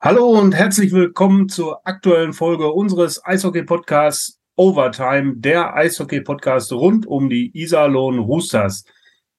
Hallo 0.00 0.28
und 0.28 0.54
herzlich 0.54 0.92
willkommen 0.92 1.48
zur 1.48 1.84
aktuellen 1.84 2.32
Folge 2.32 2.70
unseres 2.70 3.20
Eishockey-Podcasts 3.24 4.38
Overtime, 4.54 5.34
der 5.38 5.74
Eishockey-Podcast 5.74 6.72
rund 6.72 7.04
um 7.04 7.28
die 7.28 7.50
Iserlohn 7.52 8.20
Roosters. 8.20 8.84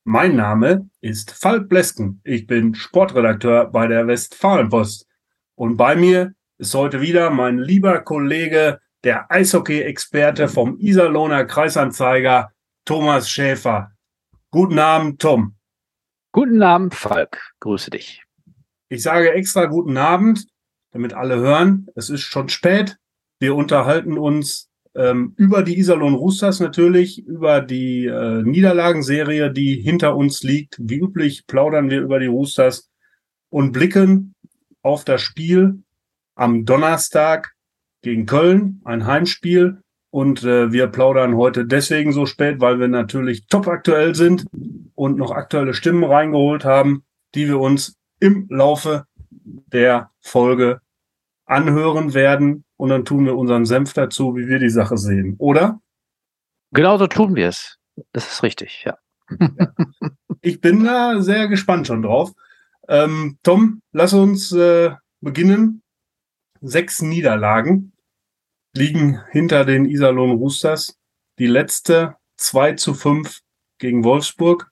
Mein 0.03 0.35
Name 0.35 0.89
ist 0.99 1.31
Falk 1.31 1.69
Blesken. 1.69 2.19
Ich 2.25 2.45
bin 2.45 2.75
Sportredakteur 2.75 3.71
bei 3.71 3.87
der 3.87 4.05
Westfalenpost. 4.05 5.07
Und 5.55 5.77
bei 5.77 5.95
mir 5.95 6.33
ist 6.57 6.75
heute 6.75 6.99
wieder 6.99 7.29
mein 7.29 7.59
lieber 7.59 8.01
Kollege, 8.01 8.81
der 9.05 9.31
Eishockey-Experte 9.31 10.49
vom 10.49 10.77
Iserlohner 10.77 11.45
Kreisanzeiger, 11.45 12.51
Thomas 12.83 13.31
Schäfer. 13.31 13.91
Guten 14.51 14.77
Abend, 14.77 15.21
Tom. 15.21 15.55
Guten 16.33 16.61
Abend, 16.61 16.93
Falk. 16.93 17.53
Grüße 17.61 17.91
dich. 17.91 18.21
Ich 18.89 19.03
sage 19.03 19.31
extra 19.33 19.65
guten 19.65 19.97
Abend, 19.97 20.47
damit 20.91 21.13
alle 21.13 21.37
hören. 21.37 21.87
Es 21.95 22.09
ist 22.09 22.21
schon 22.21 22.49
spät. 22.49 22.97
Wir 23.39 23.55
unterhalten 23.55 24.17
uns 24.17 24.69
ähm, 24.95 25.33
über 25.37 25.61
die 25.61 25.77
Iserlohn 25.77 26.15
Roosters 26.15 26.59
natürlich, 26.59 27.23
über 27.25 27.61
die 27.61 28.05
äh, 28.07 28.41
Niederlagenserie, 28.41 29.51
die 29.51 29.75
hinter 29.75 30.15
uns 30.15 30.41
liegt. 30.41 30.77
Wie 30.79 30.97
üblich 30.97 31.45
plaudern 31.45 31.91
wir 31.91 32.01
über 32.01 32.19
die 32.19 32.25
Roosters 32.25 32.89
und 33.49 33.73
blicken 33.73 34.33
auf 34.81 35.05
das 35.05 35.21
Spiel 35.21 35.83
am 36.35 36.65
Donnerstag 36.65 37.53
gegen 38.01 38.25
Köln, 38.25 38.81
ein 38.85 39.05
Heimspiel. 39.05 39.81
Und 40.11 40.43
äh, 40.43 40.71
wir 40.71 40.87
plaudern 40.87 41.35
heute 41.35 41.67
deswegen 41.67 42.11
so 42.11 42.25
spät, 42.25 42.59
weil 42.59 42.79
wir 42.79 42.87
natürlich 42.87 43.45
top 43.45 43.67
aktuell 43.67 44.15
sind 44.15 44.47
und 44.95 45.17
noch 45.17 45.29
aktuelle 45.29 45.75
Stimmen 45.75 46.03
reingeholt 46.03 46.65
haben, 46.65 47.03
die 47.35 47.47
wir 47.47 47.59
uns 47.59 47.98
im 48.19 48.47
Laufe 48.49 49.05
der 49.31 50.11
Folge 50.19 50.81
anhören 51.45 52.13
werden. 52.13 52.63
Und 52.77 52.89
dann 52.89 53.05
tun 53.05 53.25
wir 53.25 53.35
unseren 53.35 53.65
Senf 53.65 53.93
dazu, 53.93 54.35
wie 54.35 54.47
wir 54.47 54.59
die 54.59 54.69
Sache 54.69 54.97
sehen, 54.97 55.35
oder? 55.37 55.81
Genau 56.71 56.97
so 56.97 57.07
tun 57.07 57.35
wir 57.35 57.49
es. 57.49 57.77
Das 58.13 58.31
ist 58.31 58.43
richtig, 58.43 58.83
ja. 58.85 58.97
ja. 59.39 59.73
Ich 60.41 60.61
bin 60.61 60.85
da 60.85 61.21
sehr 61.21 61.49
gespannt 61.49 61.87
schon 61.87 62.01
drauf. 62.01 62.31
Ähm, 62.87 63.37
Tom, 63.43 63.81
lass 63.91 64.13
uns 64.13 64.53
äh, 64.53 64.91
beginnen. 65.19 65.83
Sechs 66.61 67.01
Niederlagen 67.01 67.91
liegen 68.73 69.21
hinter 69.31 69.65
den 69.65 69.85
Iserlohn 69.85 70.31
Roosters. 70.31 70.97
Die 71.39 71.47
letzte 71.47 72.15
2 72.37 72.73
zu 72.73 72.93
5 72.93 73.39
gegen 73.79 74.03
Wolfsburg 74.03 74.71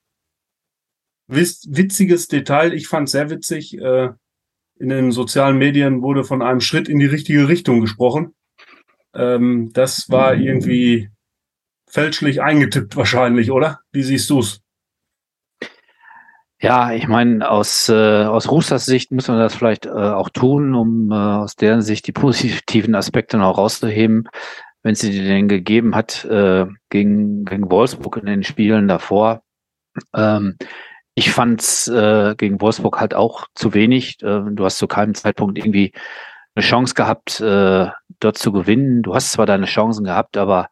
witziges 1.28 2.28
Detail, 2.28 2.73
ich 2.73 2.88
fand 2.88 3.09
sehr 3.09 3.30
witzig, 3.30 3.78
äh, 3.78 4.09
in 4.80 4.89
den 4.89 5.11
sozialen 5.11 5.58
Medien 5.58 6.02
wurde 6.02 6.23
von 6.23 6.42
einem 6.42 6.61
Schritt 6.61 6.88
in 6.88 7.00
die 7.00 7.06
richtige 7.06 7.47
Richtung 7.47 7.81
gesprochen. 7.81 8.36
Ähm, 9.14 9.72
das 9.73 10.09
war 10.09 10.36
irgendwie 10.36 11.09
fälschlich 11.88 12.42
eingetippt 12.42 12.95
wahrscheinlich, 12.95 13.52
oder? 13.52 13.80
Wie 13.92 14.03
siehst 14.03 14.30
du's? 14.30 14.61
Ja, 16.59 16.92
ich 16.92 17.08
meine, 17.08 17.50
aus, 17.50 17.88
äh, 17.88 18.23
aus 18.23 18.50
Roosters 18.50 18.86
Sicht 18.86 19.11
muss 19.11 19.28
man 19.28 19.38
das 19.38 19.53
vielleicht 19.53 19.86
äh, 19.86 19.89
auch 19.89 20.30
tun, 20.30 20.73
um 20.73 21.11
äh, 21.11 21.16
aus 21.16 21.55
deren 21.55 21.81
Sicht 21.81 22.08
die 22.08 22.11
positiven 22.11 22.95
Aspekte 22.95 23.38
noch 23.38 23.58
rauszuheben, 23.58 24.28
wenn 24.81 24.95
sie 24.95 25.11
die 25.11 25.23
denn 25.23 25.48
gegeben 25.48 25.95
hat 25.95 26.25
äh, 26.25 26.66
gegen, 26.89 27.45
gegen 27.45 27.70
Wolfsburg 27.70 28.17
in 28.17 28.25
den 28.25 28.44
Spielen 28.44 28.88
davor. 28.88 29.44
Ähm, 30.16 30.58
ich 31.18 31.32
fand's 31.32 31.88
äh, 31.88 32.36
gegen 32.38 32.62
Wolfsburg 32.62 33.00
halt 33.00 33.16
auch 33.16 33.48
zu 33.56 33.73
wenig. 33.73 34.22
Äh, 34.22 34.42
du 34.52 34.64
hast 34.64 34.78
zu 34.78 34.86
keinem 34.86 35.16
Zeitpunkt 35.16 35.58
irgendwie 35.58 35.92
eine 36.54 36.64
Chance 36.64 36.94
gehabt, 36.94 37.42
äh, 37.42 37.88
dort 38.20 38.38
zu 38.38 38.52
gewinnen. 38.52 39.02
Du 39.02 39.16
hast 39.16 39.32
zwar 39.32 39.48
deine 39.48 39.66
Chancen 39.66 40.04
gehabt, 40.04 40.38
aber 40.38 40.70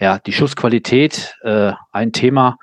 ja, 0.00 0.18
die 0.18 0.32
Schussqualität, 0.32 1.36
äh, 1.42 1.74
ein 1.92 2.10
Thema, 2.10 2.58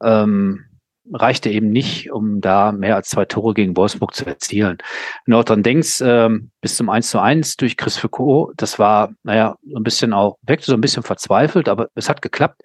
ähm, 0.00 0.66
reichte 1.12 1.50
eben 1.50 1.70
nicht, 1.70 2.12
um 2.12 2.40
da 2.40 2.70
mehr 2.70 2.94
als 2.94 3.08
zwei 3.08 3.24
Tore 3.24 3.54
gegen 3.54 3.76
Wolfsburg 3.76 4.14
zu 4.14 4.24
erzielen. 4.24 4.78
Wenn 5.26 5.32
du 5.32 5.38
auch 5.38 6.00
ähm, 6.00 6.50
bis 6.60 6.76
zum 6.76 6.90
1 6.90 7.10
zu 7.10 7.18
1 7.18 7.56
durch 7.56 7.76
Chris 7.76 7.96
Foucault, 7.96 8.52
das 8.56 8.78
war, 8.78 9.10
naja, 9.24 9.56
so 9.68 9.76
ein 9.78 9.82
bisschen 9.82 10.12
auch, 10.12 10.36
wirkte 10.42 10.66
so 10.66 10.74
ein 10.74 10.80
bisschen 10.80 11.02
verzweifelt, 11.02 11.68
aber 11.68 11.88
es 11.96 12.08
hat 12.08 12.22
geklappt. 12.22 12.60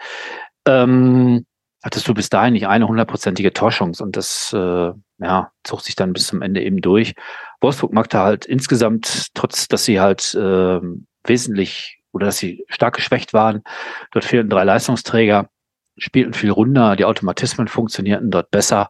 Ähm, 0.67 1.47
hattest 1.83 2.07
du 2.07 2.13
bis 2.13 2.29
dahin 2.29 2.53
nicht 2.53 2.67
eine 2.67 2.87
hundertprozentige 2.87 3.53
Torchance 3.53 4.01
und 4.03 4.15
das 4.15 4.53
äh, 4.53 4.91
ja, 5.19 5.51
zog 5.63 5.81
sich 5.81 5.95
dann 5.95 6.13
bis 6.13 6.27
zum 6.27 6.41
Ende 6.41 6.63
eben 6.63 6.81
durch. 6.81 7.13
Wolfsburg 7.61 7.93
machte 7.93 8.19
halt 8.19 8.45
insgesamt, 8.45 9.27
trotz 9.33 9.67
dass 9.67 9.85
sie 9.85 9.99
halt 9.99 10.33
äh, 10.33 10.79
wesentlich 11.25 11.99
oder 12.13 12.27
dass 12.27 12.37
sie 12.37 12.65
stark 12.69 12.95
geschwächt 12.95 13.33
waren, 13.33 13.63
dort 14.11 14.25
fehlten 14.25 14.49
drei 14.49 14.63
Leistungsträger, 14.63 15.49
spielten 15.97 16.33
viel 16.33 16.51
runder, 16.51 16.95
die 16.95 17.05
Automatismen 17.05 17.67
funktionierten 17.67 18.31
dort 18.31 18.49
besser. 18.49 18.89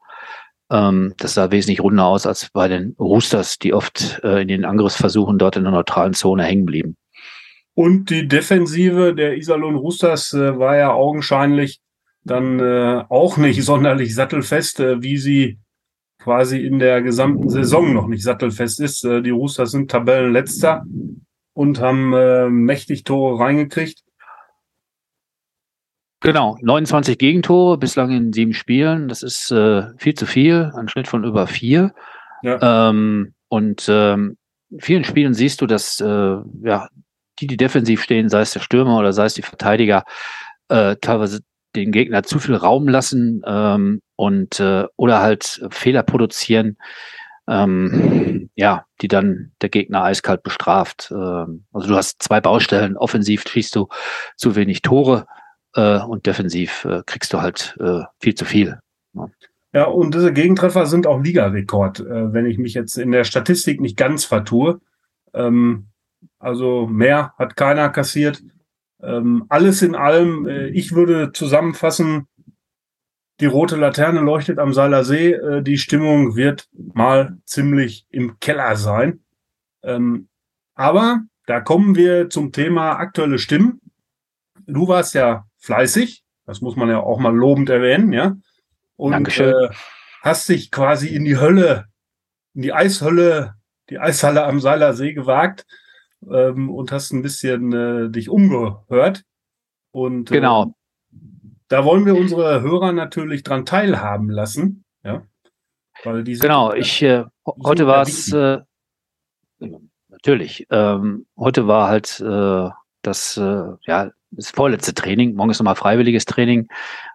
Ähm, 0.69 1.13
das 1.17 1.33
sah 1.33 1.51
wesentlich 1.51 1.81
runder 1.81 2.05
aus 2.05 2.25
als 2.25 2.49
bei 2.51 2.67
den 2.67 2.95
Roosters, 2.99 3.59
die 3.59 3.73
oft 3.73 4.21
äh, 4.23 4.41
in 4.41 4.47
den 4.47 4.65
Angriffsversuchen 4.65 5.37
dort 5.37 5.55
in 5.55 5.63
der 5.63 5.71
neutralen 5.71 6.13
Zone 6.13 6.43
hängen 6.43 6.65
blieben. 6.65 6.97
Und 7.75 8.09
die 8.11 8.27
Defensive 8.27 9.15
der 9.15 9.35
Iserlohn 9.35 9.75
Roosters 9.75 10.33
äh, 10.33 10.59
war 10.59 10.77
ja 10.77 10.93
augenscheinlich 10.93 11.79
dann 12.23 12.59
äh, 12.59 13.03
auch 13.09 13.37
nicht 13.37 13.63
sonderlich 13.63 14.15
sattelfest, 14.15 14.79
äh, 14.79 15.01
wie 15.01 15.17
sie 15.17 15.59
quasi 16.19 16.65
in 16.65 16.79
der 16.79 17.01
gesamten 17.01 17.49
Saison 17.49 17.93
noch 17.93 18.07
nicht 18.07 18.23
sattelfest 18.23 18.79
ist. 18.79 19.03
Äh, 19.03 19.21
die 19.21 19.31
Roosters 19.31 19.71
sind 19.71 19.91
Tabellenletzter 19.91 20.83
und 21.53 21.79
haben 21.79 22.13
äh, 22.13 22.49
mächtig 22.49 23.03
Tore 23.03 23.39
reingekriegt. 23.39 24.03
Genau, 26.21 26.57
29 26.61 27.17
Gegentore 27.17 27.77
bislang 27.77 28.11
in 28.11 28.31
sieben 28.31 28.53
Spielen. 28.53 29.09
Das 29.09 29.23
ist 29.23 29.51
äh, 29.51 29.87
viel 29.97 30.13
zu 30.13 30.25
viel, 30.25 30.71
ein 30.75 30.87
Schnitt 30.87 31.09
von 31.09 31.25
über 31.25 31.47
vier. 31.47 31.93
Ja. 32.43 32.89
Ähm, 32.89 33.33
und 33.49 33.85
ähm, 33.89 34.37
in 34.69 34.79
vielen 34.79 35.03
Spielen 35.03 35.33
siehst 35.33 35.59
du, 35.59 35.67
dass 35.67 35.99
äh, 35.99 36.37
ja, 36.63 36.87
die, 37.39 37.47
die 37.47 37.57
defensiv 37.57 38.01
stehen, 38.01 38.29
sei 38.29 38.39
es 38.39 38.51
der 38.51 38.61
Stürmer 38.61 38.97
oder 38.97 39.11
sei 39.11 39.25
es 39.25 39.33
die 39.33 39.41
Verteidiger, 39.41 40.05
äh, 40.69 40.95
teilweise 41.01 41.41
den 41.75 41.91
Gegner 41.91 42.23
zu 42.23 42.39
viel 42.39 42.55
Raum 42.55 42.87
lassen 42.87 43.41
ähm, 43.45 44.01
und 44.15 44.59
äh, 44.59 44.85
oder 44.95 45.21
halt 45.21 45.65
Fehler 45.71 46.03
produzieren, 46.03 46.77
ähm, 47.47 48.49
ja, 48.55 48.85
die 49.01 49.07
dann 49.07 49.51
der 49.61 49.69
Gegner 49.69 50.03
eiskalt 50.03 50.43
bestraft. 50.43 51.11
Ähm, 51.11 51.65
also 51.73 51.87
du 51.87 51.95
hast 51.95 52.21
zwei 52.21 52.41
Baustellen. 52.41 52.97
Offensiv 52.97 53.43
schießt 53.47 53.75
du 53.75 53.87
zu 54.37 54.55
wenig 54.55 54.81
Tore 54.81 55.25
äh, 55.75 55.99
und 55.99 56.25
defensiv 56.25 56.85
äh, 56.85 57.01
kriegst 57.05 57.33
du 57.33 57.41
halt 57.41 57.75
äh, 57.79 58.01
viel 58.19 58.35
zu 58.35 58.45
viel. 58.45 58.79
Ja. 59.13 59.29
ja, 59.73 59.83
und 59.85 60.13
diese 60.15 60.33
Gegentreffer 60.33 60.85
sind 60.85 61.07
auch 61.07 61.21
Ligarekord, 61.21 61.99
äh, 61.99 62.33
wenn 62.33 62.45
ich 62.45 62.57
mich 62.57 62.73
jetzt 62.73 62.97
in 62.97 63.11
der 63.11 63.23
Statistik 63.23 63.81
nicht 63.81 63.97
ganz 63.97 64.25
vertue. 64.25 64.79
Ähm, 65.33 65.87
also 66.39 66.87
mehr 66.87 67.33
hat 67.37 67.55
keiner 67.55 67.89
kassiert. 67.89 68.41
Ähm, 69.03 69.45
alles 69.49 69.81
in 69.81 69.95
allem, 69.95 70.47
äh, 70.47 70.67
ich 70.69 70.93
würde 70.93 71.33
zusammenfassen, 71.33 72.27
die 73.39 73.45
rote 73.45 73.75
Laterne 73.75 74.21
leuchtet 74.21 74.59
am 74.59 74.73
Seiler 74.73 75.03
See. 75.03 75.33
Äh, 75.33 75.61
die 75.61 75.77
Stimmung 75.77 76.35
wird 76.35 76.69
mal 76.71 77.37
ziemlich 77.45 78.07
im 78.09 78.39
Keller 78.39 78.75
sein. 78.77 79.23
Ähm, 79.83 80.29
aber 80.75 81.21
da 81.45 81.59
kommen 81.59 81.95
wir 81.95 82.29
zum 82.29 82.51
Thema 82.51 82.93
aktuelle 82.93 83.39
Stimmen. 83.39 83.81
Du 84.65 84.87
warst 84.87 85.13
ja 85.13 85.45
fleißig, 85.57 86.23
das 86.45 86.61
muss 86.61 86.77
man 86.77 86.87
ja 86.89 87.01
auch 87.01 87.19
mal 87.19 87.35
lobend 87.35 87.69
erwähnen, 87.69 88.13
ja. 88.13 88.37
Und 88.95 89.37
äh, 89.39 89.69
hast 90.21 90.47
dich 90.47 90.71
quasi 90.71 91.09
in 91.09 91.25
die 91.25 91.37
Hölle, 91.37 91.87
in 92.53 92.61
die 92.61 92.71
Eishölle, 92.71 93.55
die 93.89 93.99
Eishalle 93.99 94.45
am 94.45 94.61
Seiler 94.61 94.93
See 94.93 95.13
gewagt 95.13 95.65
ähm, 96.31 96.69
und 96.69 96.91
hast 96.91 97.11
ein 97.11 97.21
bisschen 97.21 97.73
äh, 97.73 98.09
dich 98.09 98.29
umgehört. 98.29 99.23
Und 99.91 100.31
äh, 100.31 100.35
genau. 100.35 100.73
da 101.67 101.85
wollen 101.85 102.05
wir 102.05 102.15
unsere 102.15 102.61
Hörer 102.61 102.91
natürlich 102.91 103.43
dran 103.43 103.65
teilhaben 103.65 104.29
lassen. 104.29 104.83
Ja. 105.03 105.23
Weil 106.03 106.23
die 106.23 106.37
genau, 106.37 106.73
ich 106.73 107.01
äh, 107.03 107.25
heute 107.45 107.87
war 107.87 108.01
es 108.01 108.31
äh, 108.33 108.59
natürlich. 110.09 110.67
Ähm, 110.69 111.27
heute 111.37 111.67
war 111.67 111.87
halt 111.87 112.19
äh, 112.19 112.69
das 113.01 113.37
äh, 113.37 113.67
ja 113.85 114.11
das 114.35 114.49
vorletzte 114.49 114.93
Training. 114.93 115.35
Morgen 115.35 115.51
ist 115.51 115.59
nochmal 115.59 115.75
freiwilliges 115.75 116.25
Training. 116.25 116.67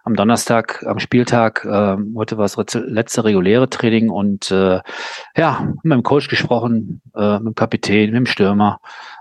Am 0.03 0.15
Donnerstag, 0.15 0.83
am 0.85 0.99
Spieltag, 0.99 1.65
äh, 1.65 1.97
heute 2.15 2.37
war 2.37 2.47
das 2.47 2.73
letzte 2.73 3.23
reguläre 3.23 3.69
Training 3.69 4.09
und 4.09 4.51
äh, 4.51 4.79
ja, 5.35 5.73
mit 5.83 5.93
dem 5.93 6.03
Coach 6.03 6.27
gesprochen, 6.27 7.01
äh, 7.15 7.39
mit 7.39 7.47
dem 7.47 7.55
Kapitän, 7.55 8.11
mit 8.11 8.15
dem 8.15 8.25
Stürmer. 8.25 8.79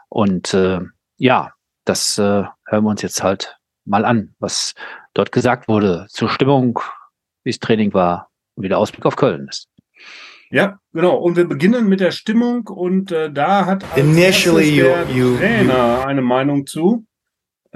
Und 0.08 0.54
äh, 0.54 0.80
ja, 1.16 1.52
das 1.84 2.18
äh, 2.18 2.44
hören 2.66 2.84
wir 2.84 2.90
uns 2.90 3.02
jetzt 3.02 3.22
halt 3.22 3.56
mal 3.84 4.04
an, 4.04 4.34
was 4.38 4.74
dort 5.14 5.32
gesagt 5.32 5.68
wurde 5.68 6.06
zur 6.08 6.28
Stimmung, 6.28 6.80
wie 7.42 7.50
das 7.50 7.58
Training 7.58 7.94
war 7.94 8.28
und 8.54 8.64
wie 8.64 8.68
der 8.68 8.78
Ausblick 8.78 9.06
auf 9.06 9.16
Köln 9.16 9.48
ist. 9.48 9.68
Ja, 10.50 10.78
genau. 10.92 11.16
Und 11.16 11.36
wir 11.36 11.46
beginnen 11.46 11.88
mit 11.88 12.00
der 12.00 12.10
Stimmung 12.10 12.68
und 12.68 13.12
äh, 13.12 13.30
da 13.30 13.66
hat 13.66 13.84
als 13.84 13.98
Initially 13.98 14.78
you, 14.78 14.84
der 14.84 15.10
you, 15.10 15.36
Trainer 15.36 16.06
eine 16.06 16.22
Meinung 16.22 16.66
zu. 16.66 17.04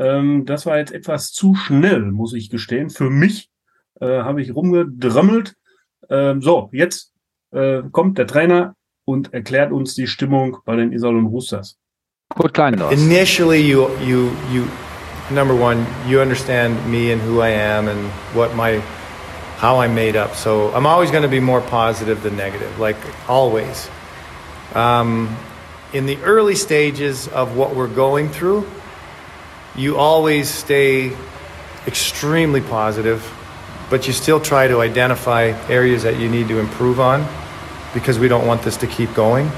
Ähm, 0.03 0.45
das 0.47 0.67
war 0.67 0.79
jetzt 0.79 0.93
etwas 0.93 1.33
zu 1.33 1.55
schnell, 1.55 2.01
muss 2.01 2.35
ich 2.35 2.51
gestehen. 2.51 2.91
Für 2.91 3.11
mich 3.11 3.51
äh, 4.01 4.23
habe 4.23 4.43
ich 4.43 4.55
rumgedrömmelt. 4.55 5.55
Ähm, 6.11 6.43
so, 6.43 6.71
jetzt 6.73 7.13
äh, 7.53 7.83
kommt 7.93 8.19
der 8.19 8.27
Trainer 8.27 8.75
und 9.05 9.33
erklärt 9.33 9.71
uns 9.71 9.95
die 9.95 10.09
Stimmung 10.09 10.59
bei 10.65 10.75
den 10.77 10.93
Iserlohn 10.93 11.27
Roosters. 11.27 11.79
Kurt 12.35 12.55
Kleindorf. 12.55 12.93
initially 12.93 13.61
you 13.61 13.89
you 14.01 14.31
you 14.51 14.65
number 15.31 15.55
one 15.55 15.87
you 16.09 16.19
understand 16.21 16.75
me 16.89 17.13
and 17.13 17.21
who 17.23 17.43
I 17.43 17.51
am 17.51 17.89
and 17.89 18.01
what 18.35 18.57
my 18.57 18.81
how 19.59 19.81
I'm 19.81 19.95
made 19.95 20.17
up. 20.17 20.35
So 20.35 20.73
I'm 20.75 20.87
always 20.87 21.11
going 21.11 21.23
to 21.23 21.29
be 21.29 21.41
more 21.41 21.61
positive 21.61 22.23
than 22.23 22.37
negative, 22.37 22.81
like 22.81 22.97
always. 23.29 23.89
Um, 24.75 25.29
in 25.93 26.07
the 26.07 26.17
early 26.25 26.55
stages 26.55 27.29
of 27.29 27.55
what 27.55 27.77
we're 27.77 27.95
going 27.95 28.31
through, 28.31 28.65
you 29.77 29.97
always 29.97 30.49
stay 30.49 31.17
extremely 31.87 32.61
positive, 32.61 33.27
but 33.91 34.07
you 34.07 34.13
still 34.13 34.41
try 34.41 34.69
to 34.69 34.81
identify 34.81 35.47
areas 35.69 36.03
that 36.03 36.19
you 36.19 36.29
need 36.29 36.49
to 36.49 36.59
improve 36.59 37.01
on 37.01 37.27
because 37.95 38.19
we 38.19 38.29
don't 38.29 38.47
want 38.47 38.63
this 38.63 38.77
to 38.79 38.87
keep 38.87 39.13
going. 39.15 39.51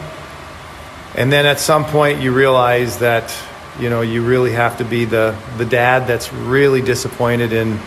And 1.16 1.32
then 1.32 1.46
at 1.46 1.60
some 1.60 1.84
point 1.84 2.20
you 2.20 2.32
realize 2.32 2.98
that 2.98 3.34
you 3.78 3.90
know 3.90 4.02
you 4.02 4.24
really 4.24 4.52
have 4.52 4.78
to 4.78 4.84
be 4.84 5.04
the 5.04 5.36
the 5.58 5.64
dad 5.64 6.06
that's 6.06 6.32
really 6.32 6.80
disappointed 6.80 7.52
in 7.52 7.78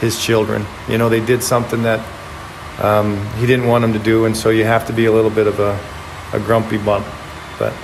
his 0.00 0.22
children. 0.22 0.64
You 0.88 0.98
know 0.98 1.08
they 1.08 1.24
did 1.24 1.42
something 1.42 1.82
that 1.82 2.00
um, 2.80 3.24
he 3.34 3.46
didn't 3.46 3.66
want 3.66 3.82
them 3.82 3.92
to 3.92 3.98
do, 3.98 4.24
and 4.24 4.36
so 4.36 4.50
you 4.50 4.64
have 4.64 4.86
to 4.86 4.92
be 4.92 5.06
a 5.06 5.12
little 5.12 5.30
bit 5.30 5.46
of 5.46 5.58
a, 5.58 5.78
a 6.32 6.40
grumpy 6.40 6.78
bump. 6.78 7.06
But 7.58 7.74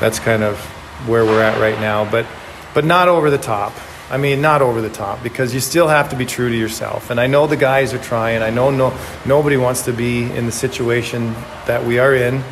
that's 0.00 0.18
kind 0.18 0.42
of 0.42 0.58
where 1.06 1.24
we're 1.24 1.42
at 1.42 1.60
right 1.60 1.78
now. 1.80 2.08
But 2.10 2.26
but 2.74 2.84
not 2.84 3.08
over 3.08 3.30
the 3.30 3.38
top. 3.38 3.72
I 4.10 4.16
mean, 4.16 4.40
not 4.40 4.60
over 4.60 4.80
the 4.80 4.90
top 4.90 5.22
because 5.22 5.54
you 5.54 5.60
still 5.60 5.86
have 5.86 6.08
to 6.10 6.16
be 6.16 6.26
true 6.26 6.48
to 6.48 6.56
yourself. 6.56 7.10
And 7.10 7.20
I 7.20 7.28
know 7.28 7.46
the 7.46 7.56
guys 7.56 7.94
are 7.94 8.02
trying. 8.02 8.42
I 8.42 8.50
know 8.50 8.70
no 8.70 8.96
nobody 9.24 9.56
wants 9.56 9.82
to 9.82 9.92
be 9.92 10.24
in 10.24 10.46
the 10.46 10.52
situation 10.52 11.32
that 11.66 11.84
we 11.84 12.00
are 12.00 12.14
in. 12.14 12.42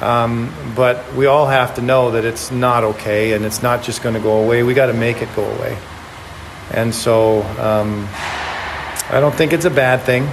Um, 0.00 0.54
but 0.76 1.14
we 1.14 1.26
all 1.26 1.46
have 1.46 1.74
to 1.76 1.82
know 1.82 2.12
that 2.12 2.24
it's 2.24 2.50
not 2.50 2.84
okay 2.84 3.32
and 3.32 3.44
it's 3.44 3.62
not 3.62 3.82
just 3.82 4.02
going 4.02 4.14
to 4.14 4.20
go 4.20 4.44
away. 4.44 4.62
We 4.62 4.74
got 4.74 4.86
to 4.86 4.92
make 4.92 5.22
it 5.22 5.28
go 5.34 5.44
away. 5.44 5.76
And 6.70 6.94
so 6.94 7.42
um, 7.58 8.06
I 9.08 9.18
don't 9.20 9.34
think 9.34 9.52
it's 9.52 9.64
a 9.64 9.70
bad 9.70 10.02
thing 10.02 10.24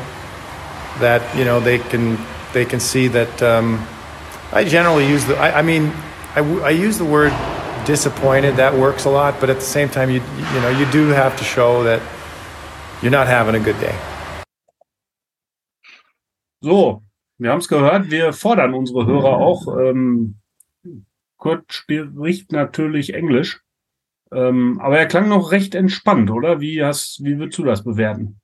that 0.99 1.35
you 1.35 1.45
know 1.45 1.59
they 1.59 1.79
can 1.79 2.19
they 2.53 2.65
can 2.65 2.79
see 2.79 3.07
that. 3.07 3.41
Um, 3.41 3.87
I 4.51 4.63
generally 4.65 5.07
use 5.07 5.25
the. 5.25 5.35
I, 5.37 5.59
I 5.59 5.61
mean, 5.61 5.91
I, 6.35 6.41
I 6.63 6.69
use 6.71 6.97
the 6.97 7.05
word 7.05 7.31
disappointed. 7.85 8.55
That 8.55 8.73
works 8.73 9.05
a 9.05 9.09
lot, 9.09 9.39
but 9.39 9.49
at 9.49 9.59
the 9.59 9.65
same 9.65 9.89
time, 9.89 10.09
you 10.09 10.21
you 10.53 10.61
know 10.61 10.69
you 10.69 10.85
do 10.91 11.09
have 11.09 11.35
to 11.37 11.43
show 11.43 11.83
that 11.83 12.01
you're 13.01 13.11
not 13.11 13.27
having 13.27 13.55
a 13.55 13.63
good 13.63 13.79
day. 13.79 13.95
So, 16.61 17.03
wir 17.37 17.51
haben 17.51 17.59
es 17.59 17.67
gehört, 17.67 18.09
wir 18.09 18.31
fordern 18.31 18.73
unsere 18.73 19.05
Hörer 19.05 19.37
auch. 19.37 19.67
Ähm, 19.77 20.35
Kurt 21.37 21.73
spricht 21.73 22.53
natürlich 22.53 23.13
Englisch, 23.13 23.59
ähm, 24.31 24.79
aber 24.79 24.97
er 24.97 25.07
klang 25.07 25.27
noch 25.27 25.51
recht 25.51 25.75
entspannt, 25.75 26.31
oder? 26.31 26.61
Wie, 26.61 26.81
hast, 26.81 27.21
wie 27.21 27.37
würdest 27.37 27.59
du 27.59 27.65
das 27.65 27.83
bewerten? 27.83 28.39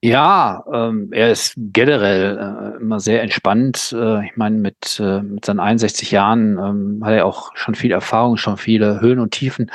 Ja, 0.00 0.62
ähm, 0.72 1.08
er 1.12 1.32
ist 1.32 1.54
generell 1.56 2.38
äh, 2.38 2.80
immer 2.80 3.00
sehr 3.00 3.20
entspannt. 3.22 3.92
Äh, 3.98 4.26
ich 4.26 4.36
meine, 4.36 4.56
mit, 4.56 5.00
äh, 5.00 5.22
mit 5.22 5.44
seinen 5.44 5.58
61 5.58 6.12
Jahren 6.12 6.56
ähm, 6.56 7.04
hat 7.04 7.14
er 7.14 7.26
auch 7.26 7.50
schon 7.56 7.74
viel 7.74 7.90
Erfahrung, 7.90 8.36
schon 8.36 8.56
viele 8.58 9.00
Höhen 9.00 9.18
und 9.18 9.32
Tiefen 9.32 9.72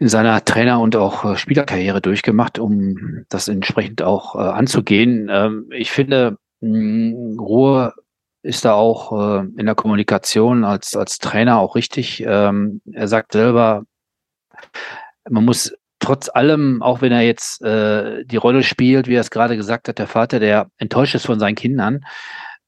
in 0.00 0.08
seiner 0.08 0.44
Trainer- 0.44 0.80
und 0.80 0.96
auch 0.96 1.24
äh, 1.24 1.36
Spielerkarriere 1.36 2.00
durchgemacht, 2.00 2.58
um 2.58 3.24
das 3.28 3.46
entsprechend 3.46 4.02
auch 4.02 4.34
äh, 4.34 4.38
anzugehen. 4.38 5.28
Ähm, 5.30 5.68
ich 5.72 5.92
finde, 5.92 6.36
mh, 6.60 7.40
Ruhe 7.40 7.94
ist 8.42 8.64
da 8.64 8.74
auch 8.74 9.12
äh, 9.12 9.46
in 9.56 9.66
der 9.66 9.74
Kommunikation 9.76 10.64
als, 10.64 10.96
als 10.96 11.18
Trainer 11.18 11.58
auch 11.58 11.76
richtig. 11.76 12.24
Ähm, 12.26 12.80
er 12.92 13.06
sagt 13.06 13.32
selber, 13.32 13.84
man 15.28 15.44
muss 15.44 15.72
trotz 15.98 16.28
allem, 16.28 16.82
auch 16.82 17.00
wenn 17.00 17.12
er 17.12 17.22
jetzt 17.22 17.62
äh, 17.62 18.24
die 18.24 18.36
Rolle 18.36 18.62
spielt, 18.62 19.08
wie 19.08 19.14
er 19.14 19.20
es 19.20 19.30
gerade 19.30 19.56
gesagt 19.56 19.88
hat, 19.88 19.98
der 19.98 20.06
Vater, 20.06 20.40
der 20.40 20.70
enttäuscht 20.78 21.14
ist 21.14 21.26
von 21.26 21.40
seinen 21.40 21.54
Kindern, 21.54 22.04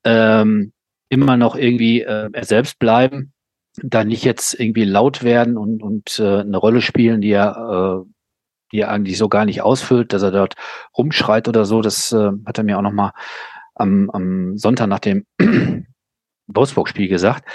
ähm, 0.04 0.72
immer 1.08 1.36
noch 1.36 1.56
irgendwie 1.56 2.02
äh, 2.02 2.30
er 2.32 2.44
selbst 2.44 2.78
bleiben, 2.78 3.32
da 3.82 4.04
nicht 4.04 4.24
jetzt 4.24 4.58
irgendwie 4.58 4.84
laut 4.84 5.22
werden 5.22 5.56
und, 5.56 5.82
und 5.82 6.18
äh, 6.18 6.40
eine 6.40 6.56
Rolle 6.56 6.80
spielen, 6.80 7.20
die 7.20 7.30
er, 7.30 8.04
äh, 8.04 8.10
die 8.72 8.80
er 8.80 8.90
eigentlich 8.90 9.18
so 9.18 9.28
gar 9.28 9.44
nicht 9.44 9.62
ausfüllt, 9.62 10.12
dass 10.12 10.22
er 10.22 10.30
dort 10.30 10.54
rumschreit 10.96 11.48
oder 11.48 11.64
so. 11.64 11.82
Das 11.82 12.12
äh, 12.12 12.30
hat 12.46 12.58
er 12.58 12.64
mir 12.64 12.78
auch 12.78 12.82
nochmal 12.82 13.12
am, 13.74 14.10
am 14.10 14.58
Sonntag 14.58 14.88
nach 14.88 15.00
dem 15.00 15.26
Wolfsburg-Spiel 16.46 17.08
gesagt. 17.08 17.48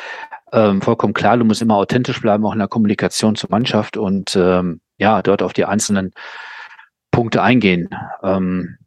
Ähm, 0.51 0.81
vollkommen 0.81 1.13
klar, 1.13 1.37
du 1.37 1.45
musst 1.45 1.61
immer 1.61 1.75
authentisch 1.75 2.21
bleiben, 2.21 2.45
auch 2.45 2.53
in 2.53 2.59
der 2.59 2.67
Kommunikation 2.67 3.35
zur 3.35 3.49
Mannschaft 3.49 3.97
und 3.97 4.35
ähm, 4.35 4.79
ja, 4.97 5.21
dort 5.21 5.41
auf 5.41 5.53
die 5.53 5.65
einzelnen 5.65 6.13
Punkte 7.11 7.41
eingehen. 7.41 7.89
Ähm, 8.23 8.77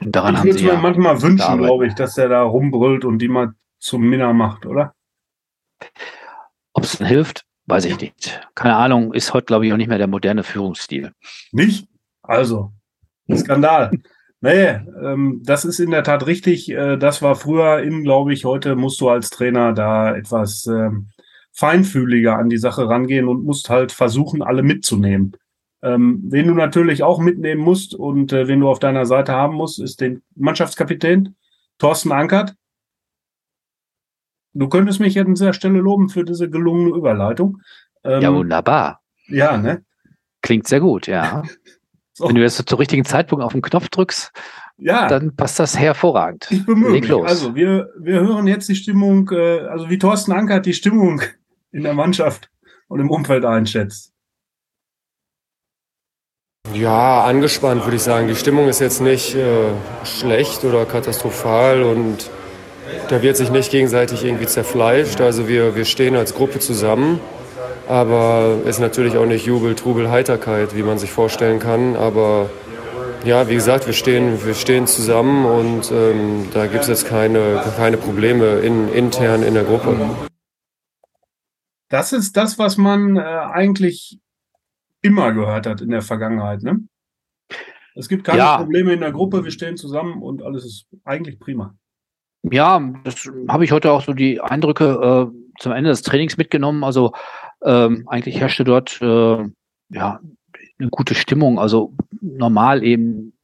daran 0.00 0.34
ich 0.34 0.40
haben 0.40 0.46
würde 0.46 0.58
sie 0.58 0.64
mir 0.64 0.72
ja 0.72 0.80
manchmal 0.80 1.22
wünschen, 1.22 1.58
glaube 1.58 1.86
ich, 1.86 1.94
dass 1.94 2.14
der 2.14 2.28
da 2.28 2.42
rumbrüllt 2.42 3.04
und 3.04 3.18
die 3.18 3.28
mal 3.28 3.52
zum 3.78 4.02
Minner 4.02 4.32
macht, 4.32 4.66
oder? 4.66 4.94
Ob 6.72 6.84
es 6.84 6.98
hilft, 6.98 7.44
weiß 7.66 7.86
ich 7.86 8.00
nicht. 8.00 8.40
Keine 8.54 8.76
Ahnung, 8.76 9.12
ist 9.12 9.34
heute, 9.34 9.46
glaube 9.46 9.66
ich, 9.66 9.72
auch 9.72 9.76
nicht 9.76 9.88
mehr 9.88 9.98
der 9.98 10.06
moderne 10.06 10.42
Führungsstil. 10.42 11.12
Nicht? 11.52 11.88
Also, 12.22 12.72
Skandal. 13.34 13.90
Nee, 14.42 14.68
ähm, 15.04 15.42
das 15.44 15.66
ist 15.66 15.80
in 15.80 15.90
der 15.90 16.02
Tat 16.02 16.26
richtig. 16.26 16.70
Äh, 16.70 16.96
das 16.96 17.20
war 17.20 17.34
früher 17.34 17.82
in, 17.82 18.02
glaube 18.02 18.32
ich. 18.32 18.46
Heute 18.46 18.74
musst 18.74 18.98
du 19.02 19.10
als 19.10 19.28
Trainer 19.28 19.74
da 19.74 20.16
etwas 20.16 20.66
ähm, 20.66 21.10
feinfühliger 21.52 22.38
an 22.38 22.48
die 22.48 22.56
Sache 22.56 22.88
rangehen 22.88 23.28
und 23.28 23.44
musst 23.44 23.68
halt 23.68 23.92
versuchen, 23.92 24.42
alle 24.42 24.62
mitzunehmen. 24.62 25.36
Ähm, 25.82 26.22
wen 26.28 26.46
du 26.48 26.54
natürlich 26.54 27.02
auch 27.02 27.18
mitnehmen 27.20 27.62
musst 27.62 27.94
und 27.94 28.32
äh, 28.32 28.48
wen 28.48 28.60
du 28.60 28.68
auf 28.68 28.78
deiner 28.80 29.06
Seite 29.06 29.32
haben 29.32 29.54
musst, 29.54 29.80
ist 29.80 30.00
den 30.00 30.22
Mannschaftskapitän 30.36 31.36
Thorsten 31.78 32.12
Ankert. 32.12 32.54
Du 34.52 34.68
könntest 34.68 35.00
mich 35.00 35.18
an 35.18 35.34
dieser 35.34 35.52
Stelle 35.52 35.78
loben 35.78 36.08
für 36.08 36.24
diese 36.24 36.50
gelungene 36.50 36.96
Überleitung. 36.96 37.62
Ähm, 38.04 38.20
Ja, 38.22 38.34
wunderbar. 38.34 39.00
ja, 39.28 39.56
ne? 39.56 39.84
Klingt 40.42 40.66
sehr 40.66 40.80
gut, 40.80 41.06
ja. 41.06 41.42
So. 42.12 42.28
Wenn 42.28 42.34
du 42.34 42.42
jetzt 42.42 42.68
zum 42.68 42.78
richtigen 42.78 43.04
Zeitpunkt 43.06 43.42
auf 43.42 43.52
den 43.52 43.62
Knopf 43.62 43.88
drückst, 43.88 44.30
Ja. 44.76 45.06
dann 45.08 45.34
passt 45.36 45.58
das 45.58 45.78
hervorragend. 45.78 46.48
Ich 46.50 46.66
bemühe 46.66 46.90
Leg 46.90 47.02
mich. 47.02 47.10
los. 47.10 47.26
Also 47.26 47.54
wir, 47.54 47.88
wir 47.98 48.20
hören 48.20 48.46
jetzt 48.46 48.68
die 48.68 48.74
Stimmung, 48.74 49.30
äh, 49.30 49.60
also 49.60 49.88
wie 49.88 49.96
Thorsten 49.98 50.32
Ankert 50.32 50.66
die 50.66 50.74
Stimmung 50.74 51.22
in 51.72 51.82
der 51.82 51.94
Mannschaft 51.94 52.50
und 52.88 53.00
im 53.00 53.08
Umfeld 53.10 53.46
einschätzt. 53.46 54.12
Ja, 56.74 57.24
angespannt 57.24 57.84
würde 57.84 57.96
ich 57.96 58.02
sagen. 58.02 58.28
Die 58.28 58.36
Stimmung 58.36 58.68
ist 58.68 58.80
jetzt 58.80 59.00
nicht 59.00 59.34
äh, 59.34 59.72
schlecht 60.04 60.64
oder 60.64 60.84
katastrophal 60.84 61.82
und 61.82 62.30
da 63.08 63.22
wird 63.22 63.36
sich 63.36 63.50
nicht 63.50 63.70
gegenseitig 63.70 64.24
irgendwie 64.24 64.46
zerfleischt. 64.46 65.20
Also 65.20 65.48
wir, 65.48 65.74
wir 65.74 65.84
stehen 65.84 66.16
als 66.16 66.34
Gruppe 66.34 66.60
zusammen, 66.60 67.20
aber 67.88 68.58
es 68.64 68.76
ist 68.76 68.80
natürlich 68.80 69.16
auch 69.16 69.26
nicht 69.26 69.46
Jubel, 69.46 69.74
Trubel, 69.74 70.10
Heiterkeit, 70.10 70.76
wie 70.76 70.82
man 70.82 70.98
sich 70.98 71.10
vorstellen 71.10 71.58
kann. 71.58 71.96
Aber 71.96 72.50
ja, 73.24 73.48
wie 73.48 73.54
gesagt, 73.54 73.86
wir 73.86 73.92
stehen, 73.92 74.44
wir 74.44 74.54
stehen 74.54 74.86
zusammen 74.86 75.44
und 75.44 75.90
ähm, 75.90 76.48
da 76.54 76.66
gibt 76.66 76.82
es 76.82 76.88
jetzt 76.88 77.06
keine, 77.06 77.62
keine 77.76 77.96
Probleme 77.96 78.60
in, 78.60 78.92
intern 78.92 79.42
in 79.42 79.54
der 79.54 79.64
Gruppe. 79.64 79.96
Das 81.88 82.12
ist 82.12 82.36
das, 82.36 82.58
was 82.58 82.76
man 82.76 83.16
äh, 83.16 83.20
eigentlich 83.20 84.20
immer 85.02 85.32
gehört 85.32 85.66
hat 85.66 85.80
in 85.80 85.90
der 85.90 86.02
Vergangenheit. 86.02 86.62
Ne? 86.62 86.80
Es 87.94 88.08
gibt 88.08 88.24
keine 88.24 88.38
Ja. 88.38 88.56
Probleme 88.58 88.92
in 88.92 89.00
der 89.00 89.12
Gruppe, 89.12 89.44
wir 89.44 89.50
stehen 89.50 89.76
zusammen 89.76 90.22
und 90.22 90.42
alles 90.42 90.64
ist 90.64 90.86
eigentlich 91.04 91.38
prima. 91.38 91.74
Ja, 92.42 92.80
das 93.04 93.28
habe 93.48 93.64
ich 93.64 93.72
heute 93.72 93.92
auch 93.92 94.02
so 94.02 94.14
die 94.14 94.40
Eindrücke 94.40 95.30
äh, 95.30 95.60
zum 95.60 95.72
Ende 95.72 95.90
des 95.90 96.02
Trainings 96.02 96.38
mitgenommen. 96.38 96.84
Also 96.84 97.12
ähm, 97.62 98.04
eigentlich 98.08 98.40
herrschte 98.40 98.64
dort 98.64 99.00
äh, 99.02 99.44
ja 99.90 100.20
eine 100.78 100.88
gute 100.90 101.14
Stimmung. 101.14 101.58
Also 101.58 101.94
normal 102.20 102.82
eben, 102.82 103.36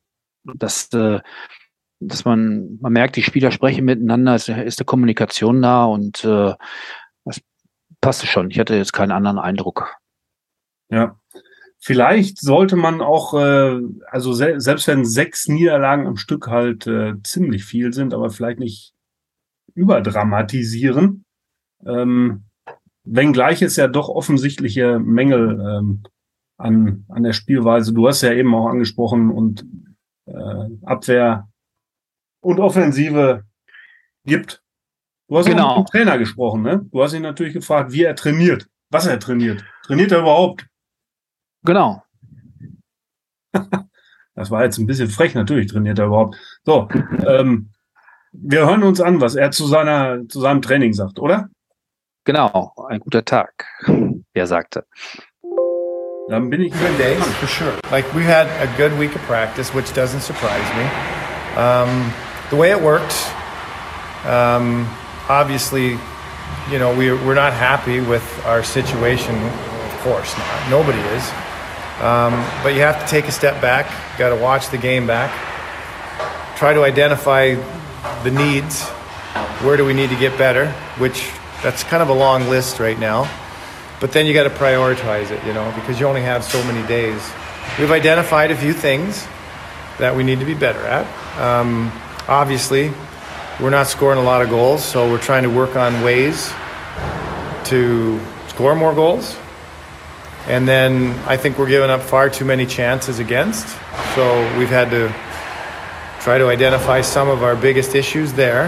dass, 0.45 0.93
äh, 0.95 1.21
dass 2.01 2.25
man, 2.25 2.79
man 2.81 2.93
merkt, 2.93 3.17
die 3.17 3.23
Spieler 3.23 3.51
sprechen 3.51 3.85
miteinander, 3.85 4.35
es 4.35 4.49
ist 4.49 4.81
eine 4.81 4.87
Kommunikation 4.87 5.61
da 5.61 5.85
und 5.85 6.25
äh, 6.25 6.55
das 7.25 7.43
passte 8.01 8.27
schon. 8.27 8.51
Ich 8.51 8.59
hatte 8.59 8.77
jetzt 8.77 8.93
keinen 8.93 9.13
anderen 9.13 9.39
Eindruck. 9.39 9.95
Ja. 10.89 11.19
Vielleicht 11.79 12.39
sollte 12.39 12.77
man 12.77 13.01
auch, 13.01 13.35
äh, 13.35 13.81
also 14.11 14.33
se 14.33 14.61
selbst 14.61 14.89
wenn 14.89 15.05
sechs 15.05 15.49
Niederlagen 15.49 16.07
am 16.07 16.17
Stück 16.17 16.49
halt 16.49 16.87
äh, 16.87 17.15
ziemlich 17.23 17.65
viel 17.65 17.93
sind, 17.93 18.15
aber 18.15 18.31
vielleicht 18.31 18.59
nicht 18.59 18.93
überdramatisieren. 19.75 21.25
Ähm, 21.85 22.45
wenngleich 23.05 23.63
es 23.63 23.77
ja 23.77 23.89
doch 23.89 24.09
offensichtliche 24.09 24.99
Mängel 24.99 25.61
ähm, 25.61 26.03
an, 26.59 27.05
an 27.09 27.23
der 27.23 27.33
Spielweise, 27.33 27.93
du 27.93 28.09
hast 28.09 28.23
ja 28.23 28.33
eben 28.33 28.55
auch 28.55 28.67
angesprochen, 28.67 29.31
und 29.31 29.67
äh, 30.27 30.69
Abwehr 30.85 31.49
und 32.41 32.59
Offensive 32.59 33.45
gibt. 34.25 34.63
Du 35.29 35.39
hast 35.39 35.47
genau. 35.47 35.69
auch 35.69 35.79
mit 35.79 35.89
dem 35.89 35.91
Trainer 35.91 36.19
gesprochen, 36.19 36.63
ne? 36.63 36.87
Du 36.91 37.03
hast 37.03 37.13
ihn 37.13 37.23
natürlich 37.23 37.53
gefragt, 37.53 37.93
wie 37.93 38.05
er 38.05 38.15
trainiert, 38.15 38.69
was 38.91 39.07
er 39.07 39.19
trainiert. 39.19 39.65
Trainiert 39.85 40.13
er 40.13 40.21
überhaupt? 40.21 40.67
Genau. 41.67 42.03
das 44.35 44.51
war 44.51 44.65
jetzt 44.65 44.79
ein 44.79 44.87
bisschen 44.87 45.09
frech, 45.09 45.35
natürlich 45.35 45.67
trainiert 45.67 45.99
er 45.99 46.07
überhaupt. 46.07 46.37
So, 46.65 46.89
ähm, 47.27 47.71
wir 48.33 48.67
hören 48.67 48.83
uns 48.83 49.01
an, 49.01 49.21
was 49.21 49.35
er 49.35 49.51
zu 49.51 49.67
seiner, 49.67 50.27
zu 50.29 50.41
seinem 50.41 50.63
Training 50.63 50.93
sagt, 50.93 51.19
oder? 51.19 51.49
Genau, 52.25 52.73
ein 52.89 53.01
guter 53.01 53.25
Tag, 53.25 53.67
er 54.35 54.47
sagte. 54.47 54.87
Dann 56.29 56.51
bin 56.51 56.61
ich 56.61 56.73
good 56.73 56.99
day 56.99 57.15
for 57.17 57.47
sure. 57.47 57.73
Like 57.91 58.05
we 58.15 58.25
had 58.25 58.49
a 58.61 58.67
good 58.77 58.97
week 58.99 59.15
of 59.15 59.23
practice, 59.29 59.73
which 59.73 59.93
doesn't 59.93 60.23
surprise 60.23 60.69
me. 60.75 60.85
Um, 61.57 62.13
the 62.51 62.57
way 62.57 62.73
it 62.73 62.81
works, 62.81 63.31
um, 64.25 64.89
obviously, 65.29 65.99
you 66.71 66.79
know, 66.79 66.93
we, 66.93 67.13
we're 67.13 67.35
not 67.35 67.53
happy 67.53 68.01
with 68.01 68.25
our 68.45 68.65
situation. 68.65 69.37
Of 69.37 70.01
course 70.03 70.37
not. 70.37 70.71
Nobody 70.71 70.99
is. 71.15 71.33
Um, 72.01 72.33
but 72.63 72.75
you 72.75 72.81
have 72.81 73.01
to 73.03 73.07
take 73.11 73.27
a 73.27 73.33
step 73.33 73.61
back. 73.63 73.87
Got 74.19 74.31
to 74.31 74.37
watch 74.37 74.69
the 74.69 74.79
game 74.79 75.07
back. 75.07 75.31
Try 76.57 76.75
to 76.75 76.85
identify 76.85 77.55
the 78.23 78.31
needs. 78.31 78.83
Where 79.65 79.77
do 79.77 79.85
we 79.85 79.95
need 79.95 80.11
to 80.11 80.17
get 80.17 80.37
better? 80.37 80.71
Which 80.99 81.31
that's 81.63 81.85
kind 81.85 82.03
of 82.03 82.09
a 82.11 82.15
long 82.15 82.49
list 82.49 82.81
right 82.81 82.99
now. 82.99 83.31
But 84.01 84.13
then 84.13 84.27
you 84.27 84.35
got 84.35 84.45
to 84.45 84.51
prioritize 84.51 85.31
it, 85.31 85.45
you 85.47 85.55
know, 85.55 85.73
because 85.75 85.99
you 85.99 86.07
only 86.07 86.21
have 86.21 86.45
so 86.45 86.63
many 86.65 86.87
days. 86.87 87.21
We've 87.79 87.91
identified 87.91 88.51
a 88.51 88.57
few 88.57 88.75
things 88.75 89.27
that 89.99 90.15
we 90.15 90.23
need 90.23 90.39
to 90.41 90.45
be 90.45 90.55
better 90.55 90.81
at. 90.81 91.07
Um, 91.41 91.91
obviously, 92.29 92.93
we're 93.59 93.71
not 93.71 93.87
scoring 93.87 94.19
a 94.19 94.23
lot 94.23 94.43
of 94.43 94.51
goals, 94.51 94.85
so 94.85 95.11
we're 95.11 95.19
trying 95.19 95.45
to 95.45 95.51
work 95.51 95.77
on 95.77 96.03
ways 96.03 96.53
to 97.65 98.21
score 98.49 98.75
more 98.75 98.95
goals. 98.95 99.37
And 100.47 100.67
then 100.69 101.13
I 101.27 101.37
think 101.37 101.59
we're 101.59 101.69
giving 101.69 101.91
up 101.91 102.03
far 102.03 102.31
too 102.31 102.45
many 102.45 102.67
chances 102.67 103.19
against. 103.19 103.67
So 104.15 104.59
we've 104.59 104.69
had 104.69 104.91
to 104.91 105.09
try 106.21 106.39
to 106.39 106.47
identify 106.49 107.01
some 107.01 107.29
of 107.29 107.43
our 107.43 107.57
biggest 107.57 107.95
issues 107.95 108.33
there 108.33 108.67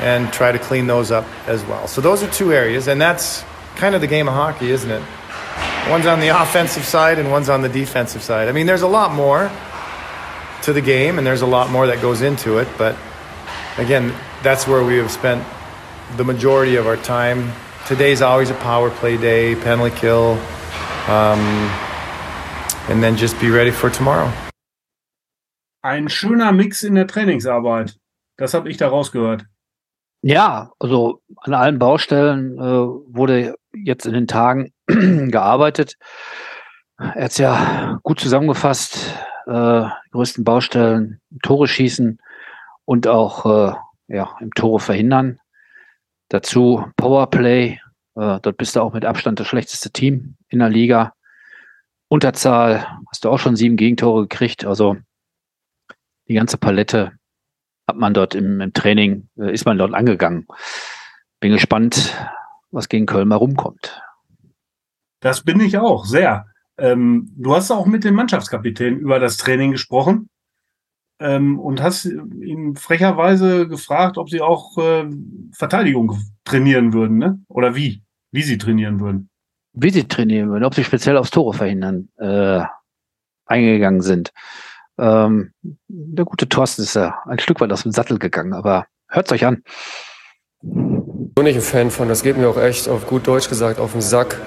and 0.00 0.32
try 0.32 0.52
to 0.52 0.58
clean 0.58 0.86
those 0.86 1.10
up 1.10 1.24
as 1.46 1.64
well. 1.64 1.86
So 1.86 2.00
those 2.00 2.22
are 2.22 2.30
two 2.30 2.52
areas, 2.52 2.88
and 2.88 3.00
that's 3.00 3.44
kind 3.76 3.94
of 3.94 4.00
the 4.00 4.06
game 4.06 4.28
of 4.28 4.34
hockey, 4.34 4.70
isn't 4.70 4.90
it? 4.90 5.02
One's 5.88 6.06
on 6.06 6.20
the 6.20 6.28
offensive 6.42 6.84
side 6.84 7.18
and 7.18 7.30
one's 7.30 7.48
on 7.48 7.62
the 7.62 7.68
defensive 7.68 8.22
side. 8.22 8.48
I 8.48 8.52
mean, 8.52 8.66
there's 8.66 8.82
a 8.82 8.88
lot 8.88 9.12
more 9.12 9.50
to 10.62 10.72
the 10.72 10.80
game, 10.80 11.18
and 11.18 11.26
there's 11.26 11.42
a 11.42 11.46
lot 11.46 11.70
more 11.70 11.86
that 11.86 12.02
goes 12.02 12.22
into 12.22 12.58
it, 12.58 12.68
but 12.76 12.96
again, 13.76 14.12
that's 14.42 14.66
where 14.66 14.84
we 14.84 14.96
have 14.98 15.10
spent 15.10 15.46
the 16.16 16.24
majority 16.24 16.76
of 16.76 16.86
our 16.86 16.96
time. 16.96 17.52
Today's 17.86 18.22
always 18.22 18.50
a 18.50 18.54
power 18.54 18.90
play 18.90 19.16
day, 19.16 19.54
penalty 19.54 19.96
kill, 19.96 20.38
um, 21.08 21.70
and 22.88 23.02
then 23.02 23.16
just 23.16 23.38
be 23.40 23.50
ready 23.50 23.72
for 23.72 23.90
tomorrow. 23.90 24.30
Ein 25.82 26.08
schöner 26.08 26.52
Mix 26.52 26.82
in 26.82 26.94
der 26.94 27.06
Trainingsarbeit. 27.06 27.98
Das 28.36 28.54
habe 28.54 28.68
ich 28.70 28.76
da 28.76 28.88
rausgehört. 28.88 29.46
Ja, 30.22 30.72
also 30.78 31.22
an 31.36 31.54
allen 31.54 31.78
Baustellen 31.78 32.58
äh, 32.58 32.62
wurde 32.62 33.54
jetzt 33.72 34.06
in 34.06 34.12
den 34.12 34.26
Tagen 34.26 34.72
gearbeitet. 34.86 35.96
Er 36.98 37.24
hat 37.24 37.30
es 37.30 37.38
ja 37.38 37.98
gut 38.02 38.20
zusammengefasst. 38.20 39.14
Äh, 39.46 39.84
die 40.06 40.10
größten 40.10 40.44
Baustellen, 40.44 41.20
Tore 41.42 41.68
schießen, 41.68 42.20
und 42.84 43.06
auch 43.06 43.46
äh, 43.46 43.74
ja, 44.08 44.36
im 44.40 44.52
Tore 44.52 44.80
verhindern. 44.80 45.38
Dazu 46.28 46.84
Powerplay. 46.96 47.80
Äh, 48.18 48.40
dort 48.40 48.56
bist 48.56 48.74
du 48.74 48.80
auch 48.80 48.92
mit 48.92 49.04
Abstand 49.04 49.38
das 49.38 49.46
schlechteste 49.46 49.90
Team 49.90 50.36
in 50.48 50.58
der 50.58 50.68
Liga. 50.68 51.12
Unterzahl 52.08 52.86
hast 53.10 53.24
du 53.24 53.30
auch 53.30 53.38
schon 53.38 53.54
sieben 53.54 53.76
Gegentore 53.76 54.22
gekriegt. 54.22 54.64
Also 54.64 54.96
die 56.26 56.34
ganze 56.34 56.58
Palette 56.58 57.12
hat 57.86 57.96
man 57.96 58.14
dort 58.14 58.34
im, 58.34 58.60
im 58.60 58.72
Training, 58.72 59.28
äh, 59.38 59.52
ist 59.52 59.66
man 59.66 59.78
dort 59.78 59.94
angegangen. 59.94 60.46
Bin 61.40 61.52
gespannt, 61.52 62.16
was 62.72 62.88
gegen 62.88 63.06
Köln 63.06 63.28
mal 63.28 63.36
rumkommt. 63.36 64.02
Das 65.20 65.42
bin 65.42 65.60
ich 65.60 65.78
auch, 65.78 66.04
sehr. 66.04 66.46
Ähm, 66.76 67.32
du 67.36 67.54
hast 67.54 67.70
auch 67.70 67.86
mit 67.86 68.04
dem 68.04 68.14
Mannschaftskapitän 68.14 68.98
über 68.98 69.20
das 69.20 69.36
Training 69.36 69.72
gesprochen 69.72 70.28
ähm, 71.20 71.58
und 71.58 71.82
hast 71.82 72.04
ihn 72.04 72.74
frecherweise 72.76 73.68
gefragt, 73.68 74.18
ob 74.18 74.28
sie 74.28 74.40
auch 74.40 74.76
äh, 74.78 75.08
Verteidigung 75.52 76.18
trainieren 76.44 76.92
würden, 76.92 77.18
ne? 77.18 77.40
Oder 77.48 77.74
wie? 77.74 78.02
Wie 78.30 78.42
sie 78.42 78.58
trainieren 78.58 79.00
würden. 79.00 79.30
Wie 79.72 79.90
sie 79.90 80.06
trainieren 80.06 80.50
würden, 80.50 80.64
ob 80.64 80.74
sie 80.74 80.84
speziell 80.84 81.16
aufs 81.16 81.30
Tore 81.30 81.54
verhindern 81.54 82.08
äh, 82.18 82.62
eingegangen 83.46 84.00
sind. 84.00 84.32
Ähm, 84.98 85.52
der 85.88 86.24
gute 86.24 86.48
Thorsten 86.48 86.82
ist 86.82 86.94
ja 86.94 87.22
ein 87.26 87.38
Stück 87.38 87.60
weit 87.60 87.72
aus 87.72 87.84
dem 87.84 87.92
Sattel 87.92 88.18
gegangen, 88.18 88.52
aber 88.52 88.86
hört's 89.08 89.32
euch 89.32 89.44
an. 89.46 89.62
Bin 90.60 91.46
ich 91.46 91.56
ein 91.56 91.62
Fan 91.62 91.90
von, 91.90 92.08
das 92.08 92.22
geht 92.22 92.36
mir 92.36 92.48
auch 92.48 92.60
echt 92.60 92.88
auf 92.88 93.06
gut 93.06 93.26
Deutsch 93.26 93.48
gesagt 93.48 93.78
auf 93.78 93.92
den 93.92 94.00
Sack. 94.00 94.40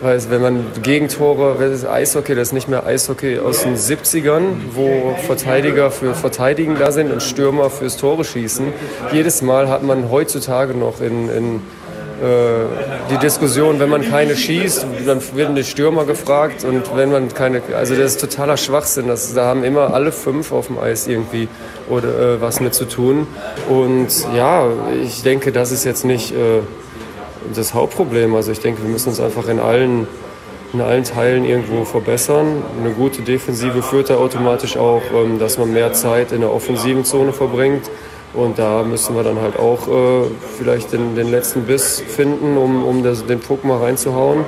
Weil 0.00 0.30
wenn 0.30 0.40
man 0.40 0.64
Gegentore, 0.82 1.56
das 1.58 1.80
ist 1.80 1.84
Eishockey, 1.84 2.36
das 2.36 2.48
ist 2.48 2.52
nicht 2.54 2.68
mehr 2.68 2.86
Eishockey 2.86 3.40
aus 3.40 3.64
den 3.64 3.74
70ern, 3.74 4.44
wo 4.72 5.16
Verteidiger 5.26 5.90
für 5.90 6.14
Verteidigen 6.14 6.76
da 6.78 6.92
sind 6.92 7.10
und 7.10 7.20
Stürmer 7.20 7.68
fürs 7.68 7.96
Tore 7.96 8.24
schießen. 8.24 8.72
Jedes 9.12 9.42
Mal 9.42 9.68
hat 9.68 9.82
man 9.82 10.08
heutzutage 10.08 10.74
noch 10.74 11.00
in, 11.00 11.28
in 11.28 11.60
die 12.20 13.18
Diskussion, 13.18 13.78
wenn 13.78 13.88
man 13.88 14.02
keine 14.02 14.36
schießt, 14.36 14.86
dann 15.06 15.20
werden 15.34 15.54
die 15.54 15.64
Stürmer 15.64 16.04
gefragt 16.04 16.64
und 16.64 16.96
wenn 16.96 17.12
man 17.12 17.32
keine, 17.32 17.62
also 17.76 17.94
das 17.94 18.12
ist 18.12 18.20
totaler 18.20 18.56
Schwachsinn. 18.56 19.06
Das, 19.06 19.32
da 19.34 19.46
haben 19.46 19.62
immer 19.62 19.94
alle 19.94 20.10
fünf 20.10 20.50
auf 20.50 20.66
dem 20.66 20.78
Eis 20.78 21.06
irgendwie 21.06 21.48
oder 21.88 22.34
äh, 22.34 22.40
was 22.40 22.60
mit 22.60 22.74
zu 22.74 22.86
tun. 22.86 23.26
Und 23.68 24.08
ja, 24.34 24.66
ich 25.02 25.22
denke, 25.22 25.52
das 25.52 25.70
ist 25.70 25.84
jetzt 25.84 26.04
nicht 26.04 26.32
äh, 26.32 26.60
das 27.54 27.74
Hauptproblem. 27.74 28.34
Also 28.34 28.52
ich 28.52 28.60
denke, 28.60 28.82
wir 28.82 28.90
müssen 28.90 29.10
uns 29.10 29.20
einfach 29.20 29.48
in 29.48 29.60
allen, 29.60 30.06
in 30.72 30.80
allen 30.80 31.04
Teilen 31.04 31.44
irgendwo 31.44 31.84
verbessern. 31.84 32.62
Eine 32.80 32.92
gute 32.94 33.22
Defensive 33.22 33.82
führt 33.82 34.10
da 34.10 34.16
automatisch 34.16 34.76
auch, 34.76 35.02
ähm, 35.14 35.38
dass 35.38 35.58
man 35.58 35.72
mehr 35.72 35.92
Zeit 35.92 36.32
in 36.32 36.40
der 36.40 36.52
offensiven 36.52 37.04
Zone 37.04 37.32
verbringt. 37.32 37.88
Und 38.38 38.60
da 38.60 38.84
müssen 38.84 39.16
wir 39.16 39.24
dann 39.24 39.40
halt 39.40 39.56
auch 39.56 39.88
äh, 39.88 40.30
vielleicht 40.56 40.92
den, 40.92 41.16
den 41.16 41.28
letzten 41.28 41.66
Biss 41.66 42.00
finden, 42.00 42.56
um, 42.56 42.84
um 42.84 43.02
das, 43.02 43.26
den 43.26 43.40
Puck 43.40 43.64
mal 43.64 43.78
reinzuhauen. 43.78 44.44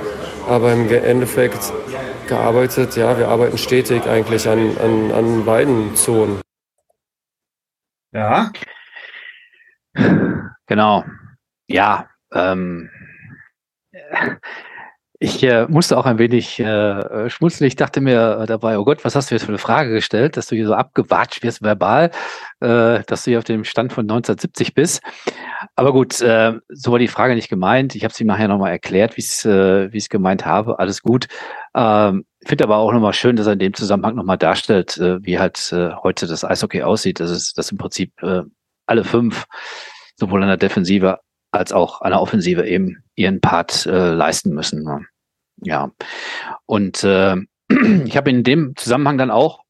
Aber 0.49 0.73
im 0.73 0.89
Endeffekt 0.89 1.73
gearbeitet, 2.29 2.95
ja, 2.95 3.19
wir 3.19 3.27
arbeiten 3.27 3.59
stetig 3.59 4.07
eigentlich 4.07 4.49
an, 4.49 4.79
an, 4.79 5.11
an 5.11 5.45
beiden 5.45 5.97
Zonen. 5.97 6.41
Ja. 8.13 8.53
Genau. 10.69 11.05
Ja, 11.67 12.09
ähm, 12.33 12.91
ich 15.23 15.43
äh, 15.43 15.67
musste 15.69 15.99
auch 15.99 16.07
ein 16.07 16.19
wenig 16.19 16.59
äh, 16.61 17.29
schmunzeln. 17.29 17.69
Ich 17.69 17.77
dachte 17.77 18.01
mir 18.01 18.47
dabei, 18.47 18.79
oh 18.79 18.85
Gott, 18.87 19.05
was 19.05 19.15
hast 19.15 19.31
du 19.31 19.35
jetzt 19.35 19.45
für 19.45 19.51
eine 19.51 19.59
Frage 19.59 19.93
gestellt, 19.93 20.39
dass 20.39 20.47
du 20.47 20.57
hier 20.57 20.67
so 20.67 20.73
abgewatscht 20.73 21.43
wirst 21.43 21.63
verbal, 21.63 22.11
äh, 22.61 23.03
dass 23.07 23.25
du 23.25 23.33
hier 23.33 23.39
auf 23.39 23.45
dem 23.45 23.65
Stand 23.65 23.93
von 23.93 24.05
1970 24.05 24.73
bist. 24.73 25.03
Aber 25.77 25.93
gut, 25.93 26.23
äh, 26.23 26.55
so 26.71 26.93
war 26.93 26.99
die 26.99 27.07
Frage 27.07 27.35
nicht 27.35 27.51
gemeint. 27.51 27.95
Ich 27.95 28.03
habe 28.03 28.15
ihm 28.19 28.29
nachher 28.29 28.49
nochmal 28.49 28.71
erklärt, 28.71 29.19
wie 29.19 29.21
ich 29.21 29.45
äh, 29.45 29.95
es 29.95 30.09
gemeint 30.09 30.47
habe. 30.47 30.79
Alles 30.79 31.03
gut. 31.03 31.29
Ähm, 31.75 32.25
Finde 32.47 32.65
aber 32.65 32.79
auch 32.79 32.91
nochmal 32.91 33.13
schön, 33.13 33.37
dass 33.37 33.47
er 33.47 33.53
in 33.53 33.59
dem 33.59 33.75
Zusammenhang 33.75 34.15
nochmal 34.15 34.39
darstellt, 34.39 34.97
äh, 34.97 35.23
wie 35.23 35.39
halt 35.39 35.71
äh, 35.73 35.91
heute 36.03 36.29
das 36.29 36.47
Eishockey 36.47 36.83
aussieht. 36.83 37.21
Das 37.21 37.31
ist 37.31 37.59
das 37.59 37.71
im 37.71 37.77
Prinzip 37.77 38.11
äh, 38.23 38.41
alle 38.87 39.05
fünf, 39.05 39.45
sowohl 40.17 40.41
in 40.41 40.49
der 40.49 40.57
Defensive 40.57 41.19
als 41.53 41.73
auch 41.73 42.01
an 42.01 42.13
der 42.13 42.21
Offensive 42.21 42.67
eben 42.67 43.03
ihren 43.17 43.41
Part 43.41 43.85
äh, 43.87 44.11
leisten 44.13 44.55
müssen. 44.55 44.83
Ne? 44.85 45.05
Ja. 45.63 45.91
Und 46.67 47.05
äh, 47.05 47.37
ich 48.05 48.17
habe 48.17 48.31
in 48.31 48.45
dem 48.45 48.75
Zusammenhang 48.77 49.19
dann 49.19 49.31
auch 49.31 49.61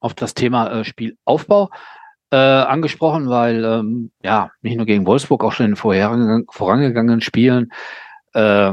auf 0.00 0.14
das 0.14 0.34
Thema 0.34 0.80
äh, 0.80 0.84
Spielaufbau 0.84 1.70
äh, 2.30 2.36
angesprochen, 2.36 3.28
weil 3.28 3.64
ähm, 3.64 4.10
ja 4.22 4.50
nicht 4.60 4.76
nur 4.76 4.86
gegen 4.86 5.06
Wolfsburg, 5.06 5.44
auch 5.44 5.52
schon 5.52 5.66
in 5.66 5.72
den 5.72 5.76
vorhergegangenen, 5.76 6.46
vorangegangenen 6.50 7.20
Spielen 7.20 7.72
äh, 8.34 8.72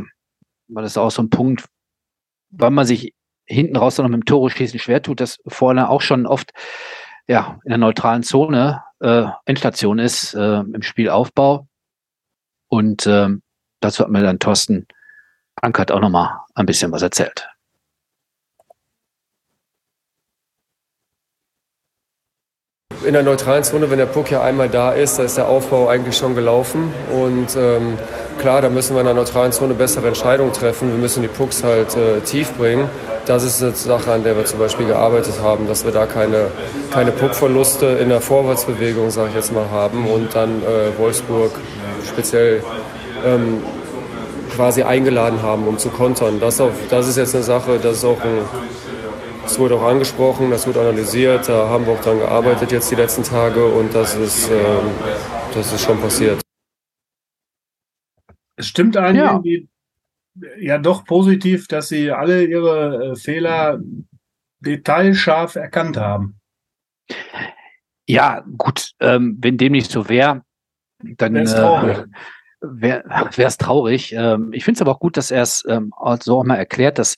war 0.68 0.84
das 0.84 0.98
auch 0.98 1.12
so 1.12 1.22
ein 1.22 1.30
Punkt, 1.30 1.66
weil 2.50 2.72
man 2.72 2.86
sich 2.86 3.14
hinten 3.46 3.76
raus 3.76 3.98
noch 3.98 4.08
mit 4.08 4.14
dem 4.14 4.26
Tore 4.26 4.50
schießen 4.50 4.80
schwer 4.80 5.02
tut, 5.02 5.20
das 5.20 5.40
vorne 5.48 5.90
auch 5.90 6.02
schon 6.02 6.26
oft 6.26 6.52
ja 7.28 7.60
in 7.64 7.70
der 7.70 7.78
neutralen 7.78 8.24
Zone 8.24 8.84
äh, 9.00 9.26
Endstation 9.46 10.00
ist 10.00 10.34
äh, 10.34 10.60
im 10.60 10.82
Spielaufbau. 10.82 11.68
Und 12.68 13.06
ähm, 13.06 13.42
dazu 13.82 14.04
hat 14.04 14.12
mir 14.12 14.24
dann 14.24 14.40
Thorsten 14.40 14.88
Ankert 15.62 15.92
auch 15.92 16.00
nochmal 16.00 16.42
ein 16.56 16.66
bisschen 16.66 16.92
was 16.92 17.04
erzählt. 17.04 17.48
In 23.06 23.14
der 23.14 23.24
neutralen 23.24 23.64
Zone, 23.64 23.90
wenn 23.90 23.98
der 23.98 24.06
Puck 24.06 24.30
ja 24.30 24.44
einmal 24.44 24.70
da 24.70 24.92
ist, 24.92 25.18
da 25.18 25.24
ist 25.24 25.38
der 25.38 25.48
Aufbau 25.48 25.88
eigentlich 25.88 26.16
schon 26.16 26.36
gelaufen. 26.36 26.94
Und 27.12 27.56
ähm, 27.56 27.98
klar, 28.38 28.62
da 28.62 28.70
müssen 28.70 28.96
wir 28.96 29.00
in 29.02 29.06
der 29.08 29.16
neutralen 29.16 29.52
Zone 29.52 29.74
bessere 29.74 30.08
Entscheidungen 30.08 30.54
treffen. 30.54 30.92
Wir 30.92 31.00
müssen 31.00 31.24
die 31.24 31.28
Pucks 31.28 31.64
halt 31.64 31.96
äh, 31.96 32.20
tief 32.22 32.52
bringen. 32.54 32.90
Das 33.26 33.44
ist 33.44 33.62
eine 33.62 33.74
Sache, 33.74 34.12
an 34.12 34.24
der 34.24 34.36
wir 34.36 34.46
zum 34.46 34.60
Beispiel 34.60 34.86
gearbeitet 34.86 35.42
haben, 35.42 35.68
dass 35.68 35.84
wir 35.84 35.92
da 35.92 36.06
keine, 36.06 36.52
keine 36.92 37.12
Puckverluste 37.12 37.86
in 37.86 38.10
der 38.10 38.22
Vorwärtsbewegung, 38.22 39.10
sage 39.10 39.30
ich 39.30 39.36
jetzt 39.36 39.52
mal, 39.52 39.70
haben 39.70 40.08
und 40.08 40.36
dann 40.36 40.62
äh, 40.64 40.98
Wolfsburg 40.98 41.52
speziell 42.08 42.64
ähm, 43.26 43.64
quasi 44.56 44.84
eingeladen 44.84 45.42
haben, 45.42 45.68
um 45.68 45.78
zu 45.78 45.90
kontern. 45.90 46.40
Das, 46.40 46.60
auf, 46.62 46.74
das 46.90 47.08
ist 47.08 47.18
jetzt 47.18 47.36
eine 47.36 47.44
Sache, 47.44 47.80
das 47.80 47.98
ist 47.98 48.06
auch 48.06 48.22
ein 48.22 48.40
das 49.44 49.58
wurde 49.60 49.76
auch 49.76 49.84
angesprochen, 49.84 50.52
das 50.52 50.68
wird 50.68 50.78
analysiert, 50.78 51.50
da 51.50 51.68
haben 51.68 51.86
wir 51.86 51.94
auch 51.94 52.02
dran 52.02 52.20
gearbeitet 52.20 52.72
jetzt 52.72 52.92
die 52.92 52.96
letzten 52.96 53.24
Tage 53.24 53.66
und 53.66 53.94
das 53.94 54.16
ist, 54.16 54.50
ähm, 54.50 54.92
das 55.54 55.74
ist 55.74 55.82
schon 55.82 56.00
passiert. 56.00 56.42
Es 58.56 58.68
stimmt 58.68 58.96
eigentlich 58.98 59.68
ja. 60.36 60.50
ja 60.58 60.78
doch 60.78 61.04
positiv, 61.04 61.68
dass 61.68 61.90
sie 61.90 62.12
alle 62.12 62.46
ihre 62.46 63.12
äh, 63.12 63.16
Fehler 63.16 63.80
detailscharf 64.60 65.56
erkannt 65.56 65.98
haben. 65.98 66.40
Ja, 68.08 68.46
gut, 68.58 68.92
ähm, 69.00 69.38
wenn 69.42 69.58
dem 69.58 69.72
nicht 69.72 69.90
so 69.90 70.08
wäre, 70.08 70.44
dann 71.18 71.36
wäre 72.62 73.04
es 73.38 73.58
traurig. 73.58 74.14
Ähm, 74.14 74.54
ich 74.54 74.64
finde 74.64 74.78
es 74.78 74.82
aber 74.82 74.92
auch 74.92 75.00
gut, 75.00 75.18
dass 75.18 75.32
er 75.32 75.42
es 75.42 75.66
ähm, 75.68 75.94
so 76.22 76.40
auch 76.40 76.44
mal 76.44 76.56
erklärt, 76.56 77.00
dass 77.00 77.18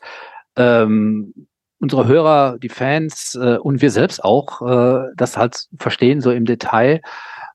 ähm, 0.55 1.47
unsere 1.79 2.07
Hörer, 2.07 2.57
die 2.59 2.69
Fans 2.69 3.35
äh, 3.35 3.57
und 3.57 3.81
wir 3.81 3.91
selbst 3.91 4.23
auch 4.23 4.61
äh, 4.61 5.11
das 5.15 5.37
halt 5.37 5.67
verstehen, 5.77 6.21
so 6.21 6.31
im 6.31 6.45
Detail 6.45 7.01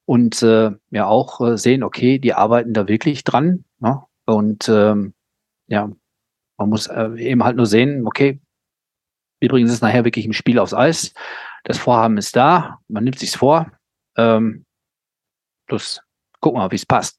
und 0.04 0.42
äh, 0.42 0.70
ja 0.90 1.06
auch 1.06 1.40
äh, 1.40 1.56
sehen, 1.56 1.82
okay, 1.82 2.18
die 2.18 2.34
arbeiten 2.34 2.74
da 2.74 2.88
wirklich 2.88 3.24
dran. 3.24 3.64
Ne? 3.78 4.02
Und 4.26 4.68
ähm, 4.68 5.14
ja, 5.66 5.90
man 6.58 6.68
muss 6.68 6.86
äh, 6.88 7.10
eben 7.16 7.42
halt 7.44 7.56
nur 7.56 7.66
sehen, 7.66 8.06
okay, 8.06 8.40
übrigens 9.40 9.72
ist 9.72 9.82
nachher 9.82 10.04
wirklich 10.04 10.26
ein 10.26 10.32
Spiel 10.34 10.58
aufs 10.58 10.74
Eis. 10.74 11.14
Das 11.64 11.78
Vorhaben 11.78 12.18
ist 12.18 12.36
da, 12.36 12.80
man 12.88 13.04
nimmt 13.04 13.18
sich's 13.18 13.36
vor. 13.36 13.70
Ähm, 14.16 14.64
plus 15.66 16.02
gucken 16.48 16.60
wir 16.60 16.64
mal, 16.64 16.70
wie 16.70 16.76
es 16.76 16.86
passt 16.86 17.18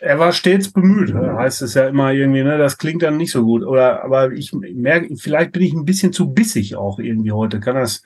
er 0.00 0.18
war 0.18 0.32
stets 0.32 0.72
bemüht, 0.72 1.10
äh, 1.10 1.36
heißt 1.36 1.62
es 1.62 1.74
ja 1.74 1.88
immer 1.88 2.12
irgendwie, 2.12 2.42
ne? 2.42 2.58
Das 2.58 2.78
klingt 2.78 3.02
dann 3.02 3.16
nicht 3.16 3.32
so 3.32 3.44
gut. 3.44 3.64
Oder 3.64 4.04
aber 4.04 4.32
ich 4.32 4.52
merke, 4.52 5.14
vielleicht 5.16 5.52
bin 5.52 5.62
ich 5.62 5.72
ein 5.72 5.84
bisschen 5.84 6.12
zu 6.12 6.32
bissig 6.32 6.76
auch 6.76 6.98
irgendwie 6.98 7.32
heute. 7.32 7.60
Kann 7.60 7.76
das, 7.76 8.02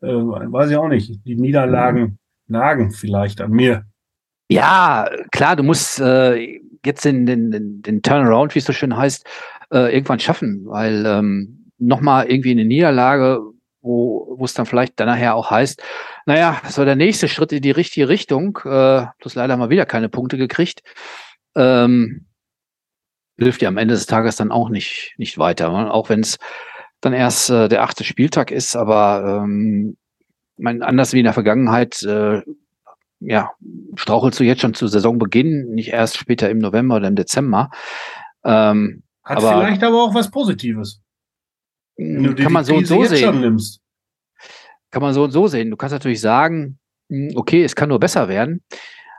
äh, 0.00 0.06
weiß 0.06 0.70
ich 0.70 0.76
auch 0.76 0.88
nicht. 0.88 1.24
Die 1.24 1.36
Niederlagen 1.36 2.18
nagen 2.48 2.90
vielleicht 2.90 3.40
an 3.40 3.52
mir. 3.52 3.84
Ja, 4.48 5.08
klar, 5.30 5.56
du 5.56 5.62
musst 5.62 6.00
äh, 6.00 6.60
jetzt 6.84 7.04
den, 7.04 7.26
den, 7.26 7.82
den 7.82 8.02
Turnaround, 8.02 8.54
wie 8.54 8.58
es 8.58 8.64
so 8.64 8.72
schön 8.72 8.96
heißt, 8.96 9.26
äh, 9.72 9.94
irgendwann 9.94 10.18
schaffen, 10.18 10.66
weil 10.66 11.06
ähm, 11.06 11.70
nochmal 11.78 12.26
irgendwie 12.26 12.50
eine 12.50 12.64
Niederlage, 12.64 13.40
wo 13.82 14.34
wo 14.38 14.44
es 14.44 14.54
dann 14.54 14.66
vielleicht 14.66 14.98
dann 14.98 15.08
nachher 15.08 15.34
auch 15.34 15.50
heißt, 15.50 15.82
naja, 16.26 16.60
das 16.64 16.78
war 16.78 16.84
der 16.84 16.96
nächste 16.96 17.28
Schritt 17.28 17.52
in 17.52 17.62
die 17.62 17.70
richtige 17.70 18.08
Richtung. 18.08 18.58
Äh, 18.64 19.06
bloß 19.18 19.34
leider 19.34 19.56
mal 19.56 19.70
wieder 19.70 19.86
keine 19.86 20.08
Punkte 20.08 20.38
gekriegt. 20.38 20.82
Ähm, 21.54 22.26
hilft 23.38 23.62
ja 23.62 23.68
am 23.68 23.76
Ende 23.76 23.94
des 23.94 24.06
Tages 24.06 24.36
dann 24.36 24.52
auch 24.52 24.68
nicht, 24.68 25.14
nicht 25.18 25.38
weiter. 25.38 25.70
Ne? 25.70 25.92
Auch 25.92 26.08
wenn 26.08 26.20
es 26.20 26.38
dann 27.00 27.12
erst 27.12 27.50
äh, 27.50 27.68
der 27.68 27.82
achte 27.82 28.04
Spieltag 28.04 28.50
ist, 28.50 28.76
aber 28.76 29.42
ähm, 29.44 29.96
mein, 30.56 30.82
anders 30.82 31.12
wie 31.12 31.18
in 31.18 31.24
der 31.24 31.32
Vergangenheit, 31.32 32.02
äh, 32.04 32.42
ja, 33.20 33.50
strauchelst 33.96 34.40
du 34.40 34.44
jetzt 34.44 34.62
schon 34.62 34.74
zu 34.74 34.86
Saisonbeginn, 34.86 35.74
nicht 35.74 35.88
erst 35.88 36.16
später 36.16 36.50
im 36.50 36.58
November 36.58 36.96
oder 36.96 37.08
im 37.08 37.16
Dezember. 37.16 37.70
Ähm, 38.44 39.02
Hat 39.24 39.38
aber, 39.38 39.60
vielleicht 39.60 39.82
aber 39.82 40.02
auch 40.02 40.14
was 40.14 40.30
Positives. 40.30 41.01
Kann 41.96 42.52
man 42.52 42.64
so 42.64 42.74
und 42.74 42.86
so 42.86 43.04
sehen 43.04 43.58
kann 44.92 45.02
man 45.02 45.14
so 45.14 45.24
und 45.24 45.32
so 45.32 45.48
sehen. 45.48 45.70
Du 45.70 45.76
kannst 45.76 45.92
natürlich 45.92 46.20
sagen, 46.20 46.78
hm, 47.08 47.32
okay, 47.34 47.64
es 47.64 47.74
kann 47.74 47.88
nur 47.88 47.98
besser 47.98 48.28
werden. 48.28 48.62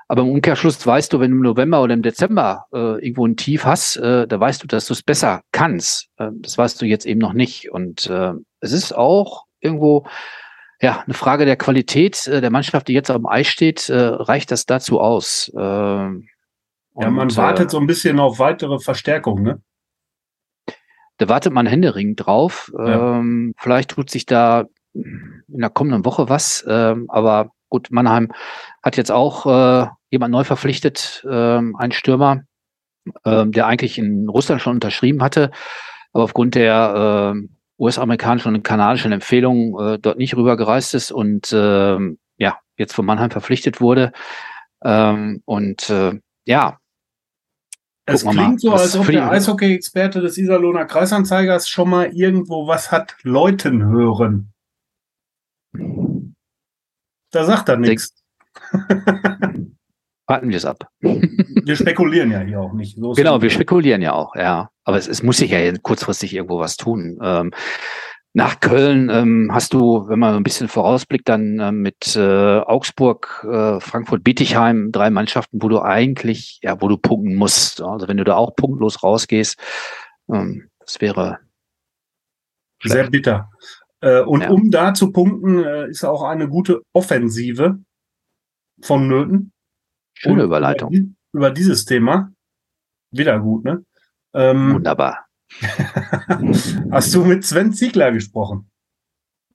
Aber 0.08 0.22
im 0.22 0.30
Umkehrschluss 0.30 0.86
weißt 0.86 1.12
du, 1.12 1.20
wenn 1.20 1.32
du 1.32 1.38
im 1.38 1.44
November 1.44 1.82
oder 1.82 1.94
im 1.94 2.04
Dezember 2.04 2.66
äh, 2.72 3.04
irgendwo 3.04 3.26
ein 3.26 3.36
Tief 3.36 3.66
hast, 3.66 3.98
äh, 3.98 4.28
da 4.28 4.40
weißt 4.40 4.62
du, 4.62 4.68
dass 4.68 4.86
du 4.86 4.94
es 4.94 5.02
besser 5.02 5.42
kannst. 5.52 6.10
Äh, 6.18 6.30
das 6.36 6.58
weißt 6.58 6.82
du 6.82 6.86
jetzt 6.86 7.06
eben 7.06 7.20
noch 7.20 7.34
nicht. 7.34 7.72
Und 7.72 8.10
äh, 8.10 8.34
es 8.60 8.72
ist 8.72 8.96
auch 8.96 9.46
irgendwo 9.60 10.06
ja 10.82 11.02
eine 11.06 11.16
Frage 11.16 11.46
der 11.46 11.56
Qualität 11.56 12.28
äh, 12.28 12.42
der 12.42 12.52
Mannschaft, 12.52 12.88
die 12.88 12.94
jetzt 12.94 13.10
am 13.10 13.26
Eis 13.26 13.48
steht. 13.48 13.90
Äh, 13.90 13.98
reicht 13.98 14.52
das 14.52 14.66
dazu 14.66 15.00
aus? 15.00 15.52
Äh, 15.56 15.60
ja, 15.60 17.10
man 17.10 17.36
wartet 17.36 17.72
so 17.72 17.80
ein 17.80 17.88
bisschen 17.88 18.20
auf 18.20 18.38
weitere 18.38 18.78
Verstärkung, 18.78 19.42
ne? 19.42 19.62
Da 21.24 21.30
wartet 21.30 21.54
man 21.54 21.66
händeringend 21.66 22.26
drauf. 22.26 22.70
Ja. 22.78 23.20
Ähm, 23.20 23.54
vielleicht 23.58 23.92
tut 23.92 24.10
sich 24.10 24.26
da 24.26 24.66
in 24.94 25.44
der 25.48 25.70
kommenden 25.70 26.04
Woche 26.04 26.28
was. 26.28 26.66
Ähm, 26.68 27.06
aber 27.08 27.52
gut, 27.70 27.88
Mannheim 27.92 28.34
hat 28.84 28.98
jetzt 28.98 29.10
auch 29.10 29.46
äh, 29.46 29.88
jemand 30.12 30.34
neu 30.34 30.44
verpflichtet, 30.44 31.26
ähm, 31.32 31.78
einen 31.78 31.94
Stürmer, 31.94 32.42
ähm, 33.24 33.54
der 33.54 33.68
eigentlich 33.68 33.98
in 33.98 34.28
Russland 34.28 34.62
schon 34.62 34.74
unterschrieben 34.74 35.24
hatte, 35.24 35.52
aber 36.12 36.26
aufgrund 36.26 36.56
der 36.56 37.36
äh, 37.38 37.48
US-amerikanischen 37.82 38.54
und 38.54 38.64
kanadischen 38.64 39.14
Empfehlungen 39.14 39.80
äh, 39.80 40.00
dort 40.00 40.18
nicht 40.18 40.36
rübergereist 40.36 40.94
ist 40.94 41.14
und 41.14 41.54
äh, 41.54 42.00
ja, 42.36 42.60
jetzt 42.76 42.94
von 42.94 43.06
Mannheim 43.06 43.32
verpflichtet 43.32 43.80
wurde. 43.80 44.12
Ähm, 44.84 45.42
und 45.46 45.90
äh, 45.90 46.20
ja. 46.44 46.80
Es 48.06 48.26
klingt 48.26 48.60
so, 48.60 48.74
als 48.74 48.98
ob 48.98 49.08
der 49.08 49.32
Eishockey-Experte 49.32 50.20
des 50.20 50.38
Iserlohner 50.38 50.86
Kreisanzeigers 50.86 51.70
schon 51.70 51.90
mal 51.90 52.08
irgendwo 52.14 52.68
was 52.68 52.92
hat 52.92 53.16
Leuten 53.24 53.86
hören. 53.86 54.54
Da 57.32 57.46
sagt 57.46 57.70
er 57.70 57.78
nichts. 57.78 58.24
Warten 60.28 60.50
wir 60.50 60.58
es 60.58 60.66
ab. 60.66 60.88
wir 61.02 61.76
spekulieren 61.76 62.32
ja 62.32 62.40
hier 62.42 62.60
auch 62.62 62.74
nicht. 62.74 62.98
So 62.98 63.14
genau, 63.14 63.42
wir 63.42 63.50
spekulieren 63.50 64.02
ja 64.02 64.14
auch, 64.14 64.36
ja. 64.36 64.70
Aber 64.84 64.98
es, 64.98 65.08
es 65.08 65.24
muss 65.24 65.38
sich 65.38 65.52
ja 65.52 65.74
kurzfristig 65.82 66.34
irgendwo 66.34 66.60
was 66.60 66.78
tun. 66.78 67.20
Ähm, 67.22 67.52
nach 68.36 68.60
Köln 68.60 69.10
ähm, 69.12 69.50
hast 69.52 69.74
du, 69.74 70.08
wenn 70.08 70.18
man 70.18 70.36
ein 70.36 70.44
bisschen 70.44 70.68
vorausblickt, 70.68 71.30
dann 71.30 71.60
äh, 71.60 71.72
mit 71.72 72.16
äh, 72.16 72.60
Augsburg, 72.60 73.46
äh, 73.48 73.80
Frankfurt, 73.80 74.24
Bietigheim 74.24 74.92
drei 74.92 75.12
Mannschaften, 75.12 75.62
wo 75.62 75.70
du 75.70 75.82
eigentlich, 75.82 76.60
ja, 76.64 76.82
wo 76.82 76.88
du 76.88 76.98
punkten 76.98 77.36
musst. 77.36 77.82
Also 77.82 78.08
wenn 78.08 78.18
du 78.18 78.24
da 78.24 78.36
auch 78.36 78.56
punktlos 78.56 79.04
rausgehst, 79.04 79.60
ähm, 80.30 80.70
das 80.80 81.00
wäre 81.00 81.40
sehr 82.84 83.10
bitter. 83.10 83.52
Äh, 84.02 84.22
und 84.22 84.42
ja. 84.42 84.50
um 84.50 84.72
da 84.72 84.94
zu 84.94 85.12
punkten, 85.12 85.64
äh, 85.64 85.90
ist 85.90 86.04
auch 86.04 86.24
eine 86.24 86.50
gute 86.50 86.82
Offensive 86.92 87.80
von 88.82 89.08
Nöten. 89.08 89.54
Schöne 90.16 90.44
Überleitung. 90.44 90.92
Über, 90.92 91.14
über, 91.34 91.52
dieses 91.52 91.86
Thema. 91.86 92.32
Wieder 93.12 93.40
gut, 93.40 93.64
ne? 93.64 93.86
Ähm, 94.34 94.74
Wunderbar. 94.74 95.23
hast 96.92 97.14
du 97.14 97.24
mit 97.24 97.46
Sven 97.46 97.74
Ziegler 97.74 98.12
gesprochen? 98.12 98.70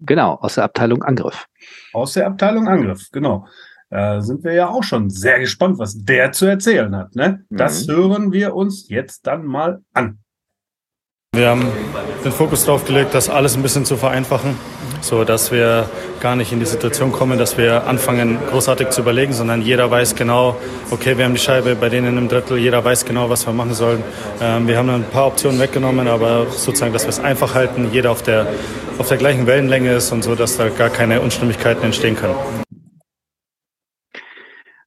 Genau, 0.01 0.35
aus 0.35 0.55
der 0.55 0.65
Abteilung 0.65 1.03
Angriff. 1.03 1.47
Aus 1.93 2.13
der 2.13 2.27
Abteilung 2.27 2.69
Angriff, 2.69 3.09
genau. 3.11 3.47
Da 3.91 4.21
sind 4.21 4.45
wir 4.45 4.53
ja 4.53 4.69
auch 4.69 4.83
schon 4.83 5.09
sehr 5.09 5.41
gespannt, 5.41 5.79
was 5.79 5.97
der 5.97 6.33
zu 6.33 6.47
erzählen 6.47 6.95
hat. 6.95 7.15
Ne? 7.15 7.45
Das 7.49 7.87
mhm. 7.87 7.93
hören 7.93 8.33
wir 8.33 8.55
uns 8.55 8.89
jetzt 8.89 9.27
dann 9.27 9.47
mal 9.47 9.81
an. 9.95 10.19
Wir 11.39 11.51
haben 11.51 11.67
den 12.25 12.33
Fokus 12.33 12.65
darauf 12.65 12.85
gelegt, 12.85 13.15
das 13.15 13.31
alles 13.31 13.55
ein 13.55 13.63
bisschen 13.63 13.85
zu 13.85 13.97
vereinfachen, 13.97 14.57
so 15.01 15.23
dass 15.23 15.53
wir 15.53 15.89
gar 16.21 16.35
nicht 16.35 16.53
in 16.53 16.59
die 16.59 16.67
Situation 16.67 17.13
kommen, 17.13 17.39
dass 17.39 17.57
wir 17.57 17.87
anfangen, 17.87 18.39
großartig 18.51 18.89
zu 18.89 19.03
überlegen, 19.03 19.33
sondern 19.33 19.63
jeder 19.63 19.89
weiß 19.89 20.17
genau, 20.17 20.57
okay, 20.91 21.17
wir 21.17 21.25
haben 21.25 21.35
die 21.35 21.41
Scheibe 21.41 21.77
bei 21.77 21.91
denen 21.91 22.19
im 22.19 22.29
Drittel, 22.29 22.59
jeder 22.59 22.85
weiß 22.85 23.05
genau, 23.05 23.31
was 23.31 23.47
wir 23.47 23.53
machen 23.53 23.73
sollen. 23.73 24.03
Ähm, 24.41 24.67
wir 24.67 24.77
haben 24.77 24.91
ein 24.91 25.05
paar 25.05 25.29
Optionen 25.29 25.61
weggenommen, 25.61 26.09
aber 26.09 26.47
sozusagen, 26.47 26.93
dass 26.93 27.05
wir 27.05 27.11
es 27.11 27.21
einfach 27.21 27.55
halten, 27.55 27.89
jeder 27.93 28.11
auf 28.11 28.23
der, 28.23 28.49
auf 28.99 29.07
der 29.07 29.19
gleichen 29.19 29.47
Wellenlänge 29.47 29.93
ist 29.93 30.11
und 30.11 30.25
so, 30.25 30.35
dass 30.35 30.57
da 30.57 30.71
gar 30.71 30.91
keine 30.91 31.21
Unstimmigkeiten 31.21 31.85
entstehen 31.85 32.17
können. 32.17 32.35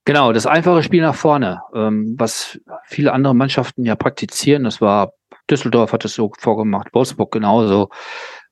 Genau, 0.04 0.34
das 0.34 0.48
einfache 0.48 0.84
Spiel 0.84 1.02
nach 1.02 1.16
vorne, 1.16 1.62
ähm, 1.74 2.16
was 2.18 2.60
viele 2.88 3.14
andere 3.14 3.34
Mannschaften 3.34 3.86
ja 3.86 3.96
praktizieren, 3.96 4.66
das 4.66 4.82
war 4.82 5.14
Düsseldorf 5.52 5.92
hat 5.94 6.06
es 6.06 6.16
so 6.16 6.32
vorgemacht, 6.40 6.94
Wolfsburg 6.94 7.32
genauso. 7.32 7.90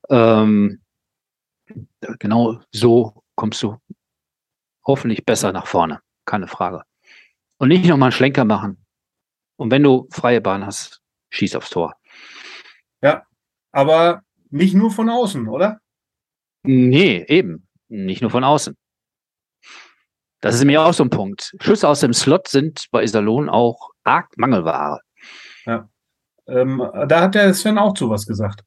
Ähm, 0.09 0.81
genau 2.19 2.59
so 2.71 3.23
kommst 3.35 3.63
du 3.63 3.77
hoffentlich 4.85 5.25
besser 5.25 5.51
nach 5.51 5.67
vorne. 5.67 6.01
Keine 6.25 6.47
Frage. 6.47 6.83
Und 7.57 7.69
nicht 7.69 7.85
nochmal 7.85 8.07
einen 8.07 8.13
Schlenker 8.13 8.45
machen. 8.45 8.85
Und 9.55 9.71
wenn 9.71 9.83
du 9.83 10.07
freie 10.12 10.41
Bahn 10.41 10.65
hast, 10.65 11.01
schieß 11.31 11.55
aufs 11.55 11.69
Tor. 11.69 11.95
Ja, 13.01 13.23
aber 13.71 14.23
nicht 14.49 14.73
nur 14.73 14.91
von 14.91 15.09
außen, 15.09 15.47
oder? 15.47 15.79
Nee, 16.63 17.25
eben. 17.27 17.67
Nicht 17.88 18.21
nur 18.21 18.31
von 18.31 18.43
außen. 18.43 18.77
Das 20.41 20.55
ist 20.55 20.63
mir 20.63 20.81
auch 20.81 20.93
so 20.93 21.03
ein 21.03 21.09
Punkt. 21.09 21.53
Schüsse 21.59 21.88
aus 21.88 21.99
dem 21.99 22.13
Slot 22.13 22.47
sind 22.47 22.88
bei 22.91 23.03
Iserlohn 23.03 23.49
auch 23.49 23.89
arg 24.03 24.38
Mangelware. 24.38 25.01
Ja. 25.65 25.89
Ähm, 26.49 26.83
da 27.07 27.21
hat 27.21 27.35
der 27.35 27.53
Sven 27.53 27.77
auch 27.77 27.93
zu 27.93 28.09
was 28.09 28.25
gesagt. 28.25 28.63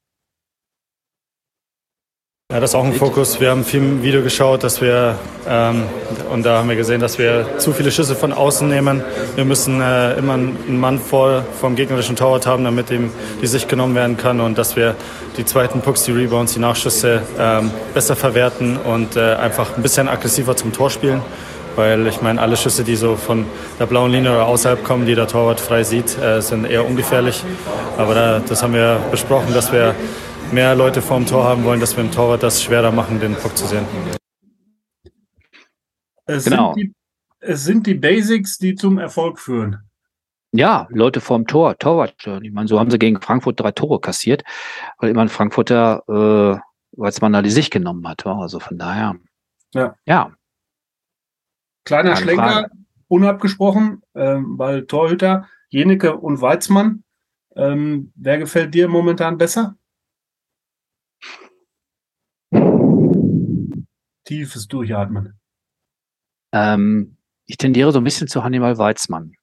Ja, 2.53 2.61
das 2.61 2.73
ist 2.73 2.75
auch 2.75 2.85
ein 2.85 2.93
Fokus. 2.93 3.41
Wir 3.41 3.51
haben 3.51 3.65
viel 3.65 4.03
Video 4.03 4.23
geschaut, 4.23 4.63
dass 4.63 4.83
wir 4.83 5.19
ähm, 5.49 5.85
und 6.31 6.45
da 6.45 6.59
haben 6.59 6.69
wir 6.69 6.77
gesehen, 6.77 7.01
dass 7.01 7.19
wir 7.19 7.47
zu 7.57 7.73
viele 7.73 7.91
Schüsse 7.91 8.15
von 8.15 8.31
außen 8.31 8.69
nehmen. 8.69 9.03
Wir 9.37 9.47
müssen 9.47 9.81
äh, 9.81 10.19
immer 10.19 10.35
einen 10.35 10.79
Mann 10.79 10.99
vor 10.99 11.47
vom 11.61 11.77
gegnerischen 11.77 12.15
Torwart 12.15 12.47
haben, 12.47 12.65
damit 12.65 12.91
ihm 12.91 13.11
die 13.41 13.47
Sicht 13.47 13.71
genommen 13.71 13.95
werden 13.95 14.19
kann 14.19 14.39
und 14.41 14.59
dass 14.59 14.77
wir 14.77 14.97
die 15.39 15.47
zweiten 15.47 15.81
Pucks, 15.81 16.05
die 16.05 16.13
Rebounds, 16.13 16.53
die 16.53 16.61
Nachschüsse 16.61 17.23
ähm, 17.39 17.71
besser 17.95 18.17
verwerten 18.17 18.77
und 18.77 19.17
äh, 19.17 19.35
einfach 19.35 19.75
ein 19.75 19.83
bisschen 19.83 20.07
aggressiver 20.09 20.55
zum 20.55 20.75
Tor 20.75 20.91
spielen. 20.91 21.23
Weil 21.77 22.07
ich 22.07 22.21
meine, 22.21 22.41
alle 22.41 22.57
Schüsse, 22.57 22.85
die 22.85 22.97
so 22.97 23.17
von 23.17 23.47
der 23.79 23.87
blauen 23.87 24.13
Linie 24.13 24.33
oder 24.33 24.47
außerhalb 24.47 24.85
kommen, 24.85 25.07
die 25.07 25.15
der 25.15 25.27
Torwart 25.27 25.61
frei 25.61 25.85
sieht, 25.85 26.19
äh, 26.19 26.41
sind 26.41 26.65
eher 26.65 26.87
ungefährlich. 26.87 27.43
Aber 27.97 28.15
da, 28.15 28.41
das 28.41 28.63
haben 28.63 28.75
wir 28.75 29.01
besprochen, 29.11 29.55
dass 29.55 29.73
wir 29.73 29.95
mehr 30.53 30.75
Leute 30.75 31.01
vorm 31.01 31.27
Tor 31.27 31.45
haben 31.45 31.65
wollen, 31.65 31.81
dass 31.81 31.97
wir 31.97 32.05
im 32.05 32.11
Torwart 32.11 32.43
das 32.43 32.63
schwerer 32.63 32.93
machen, 32.93 33.21
den 33.21 33.35
Puck 33.35 33.57
zu 33.57 33.67
sehen. 33.67 33.87
Es, 36.27 36.45
genau. 36.45 36.75
sind 36.75 36.83
die, 36.83 36.95
es 37.41 37.65
sind 37.65 37.87
die 37.87 37.95
Basics, 37.95 38.59
die 38.59 38.75
zum 38.75 38.99
Erfolg 38.99 39.39
führen. 39.39 39.79
Ja, 40.55 40.87
Leute 40.91 41.23
vorm 41.23 41.47
Tor, 41.47 41.79
Torwart. 41.79 42.15
Ich 42.43 42.53
meine, 42.53 42.69
so 42.69 42.79
haben 42.79 42.91
sie 42.91 42.99
gegen 42.99 43.21
Frankfurt 43.21 43.59
drei 43.59 43.73
Tore 43.73 44.01
kassiert, 44.01 44.43
weil 44.99 45.11
immer 45.11 45.23
ein 45.23 45.31
Frankfurter, 45.31 46.03
äh, 46.07 46.61
weil 46.93 47.13
man 47.23 47.33
da 47.33 47.41
die 47.41 47.51
Sicht 47.51 47.73
genommen 47.73 48.07
hat. 48.07 48.27
Also 48.27 48.61
von 48.61 48.77
daher. 48.77 49.17
Ja. 49.73 49.95
Ja. 50.05 50.33
Kleiner 51.85 52.13
Keine 52.13 52.23
Schlenker, 52.23 52.43
Frage. 52.43 52.71
unabgesprochen, 53.09 54.03
ähm, 54.15 54.59
weil 54.59 54.87
Torhüter, 54.87 55.49
Jeneke 55.69 56.17
und 56.17 56.41
Weizmann. 56.41 57.05
Ähm, 57.57 58.13
wer 58.15 58.39
gefällt 58.39 58.75
dir 58.75 58.89
momentan 58.89 59.37
besser? 59.39 59.77
Tiefes 64.25 64.69
Durchatmen. 64.69 65.39
Ähm, 66.53 67.17
ich 67.47 67.57
tendiere 67.57 67.93
so 67.93 67.99
ein 67.99 68.05
bisschen 68.05 68.29
zu 68.29 68.45
Hannibal 68.45 68.79
Weizmann. 68.79 69.35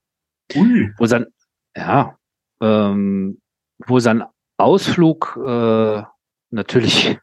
Ui. 0.55 0.91
Wo 0.97 1.05
sein, 1.05 1.27
ja, 1.75 2.17
ähm, 2.61 3.41
wo 3.85 3.99
sein 3.99 4.23
Ausflug 4.57 5.39
äh, 5.45 6.03
natürlich 6.49 7.19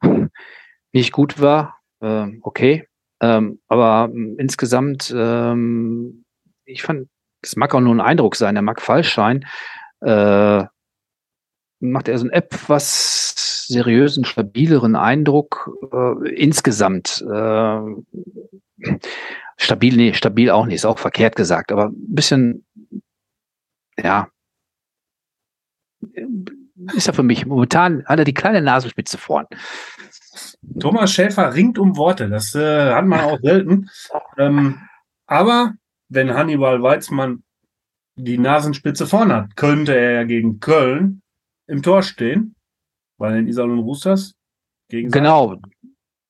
nicht 0.92 1.12
gut 1.12 1.40
war. 1.40 1.80
Ähm, 2.00 2.40
okay. 2.42 2.88
Ähm, 3.22 3.60
aber 3.68 4.10
ähm, 4.12 4.36
insgesamt, 4.38 5.14
ähm, 5.16 6.24
ich 6.64 6.82
fand, 6.82 7.08
das 7.40 7.56
mag 7.56 7.74
auch 7.74 7.80
nur 7.80 7.94
ein 7.94 8.00
Eindruck 8.00 8.36
sein, 8.36 8.56
der 8.56 8.62
mag 8.62 8.82
falsch 8.82 9.14
sein. 9.14 9.46
Äh, 10.00 10.64
macht 11.80 12.08
er 12.08 12.18
so 12.18 12.24
einen 12.24 12.32
etwas 12.32 13.66
seriösen, 13.68 14.24
stabileren 14.24 14.96
Eindruck 14.96 15.70
äh, 15.92 16.28
insgesamt. 16.34 17.22
Äh, 17.22 17.80
stabil, 19.56 19.96
nee, 19.96 20.14
stabil 20.14 20.50
auch 20.50 20.66
nicht, 20.66 20.76
ist 20.76 20.84
auch 20.84 20.98
verkehrt 20.98 21.36
gesagt, 21.36 21.70
aber 21.70 21.86
ein 21.86 22.14
bisschen, 22.14 22.66
ja, 23.96 24.28
ist 26.94 27.06
er 27.06 27.14
für 27.14 27.22
mich 27.22 27.46
momentan, 27.46 28.04
hat 28.06 28.18
er 28.18 28.24
die 28.24 28.34
kleine 28.34 28.60
Nasenspitze 28.60 29.18
vorn. 29.18 29.46
Thomas 30.80 31.12
Schäfer 31.12 31.54
ringt 31.54 31.78
um 31.78 31.96
Worte, 31.96 32.28
das 32.28 32.54
äh, 32.54 32.92
hat 32.92 33.04
man 33.06 33.20
auch 33.20 33.40
selten. 33.40 33.90
Ähm, 34.38 34.80
aber 35.26 35.74
wenn 36.08 36.34
Hannibal 36.34 36.82
Weizmann 36.82 37.42
die 38.16 38.38
Nasenspitze 38.38 39.06
vorn 39.06 39.32
hat, 39.32 39.56
könnte 39.56 39.96
er 39.96 40.12
ja 40.12 40.24
gegen 40.24 40.60
Köln 40.60 41.22
im 41.66 41.82
Tor 41.82 42.02
stehen, 42.02 42.54
weil 43.18 43.36
in 43.36 43.48
Iserlohn 43.48 43.80
Roosters 43.80 44.34
gegen 44.88 45.10
genau, 45.10 45.56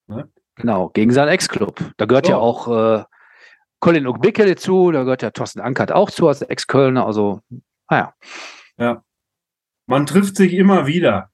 ne? 0.07 0.31
genau 0.55 0.89
gegen 0.91 1.13
seinen 1.13 1.29
Ex-Club. 1.29 1.93
Da 1.97 2.07
gehört 2.07 2.27
so. 2.27 2.33
ja 2.33 2.39
auch 2.39 2.69
äh, 2.69 3.05
Colin 3.81 4.07
Ugbikele 4.07 4.55
zu, 4.55 4.93
da 4.93 5.03
gehört 5.03 5.23
ja 5.23 5.31
Thorsten 5.31 5.61
Ankert 5.61 5.91
auch 5.91 6.11
zu 6.11 6.29
als 6.29 6.43
Ex-Kölner. 6.43 7.05
Also, 7.05 7.41
naja. 7.91 8.15
Ja. 8.79 9.03
Man 9.87 10.07
trifft 10.07 10.37
sich 10.37 10.53
immer 10.55 10.87
wieder. 10.87 11.31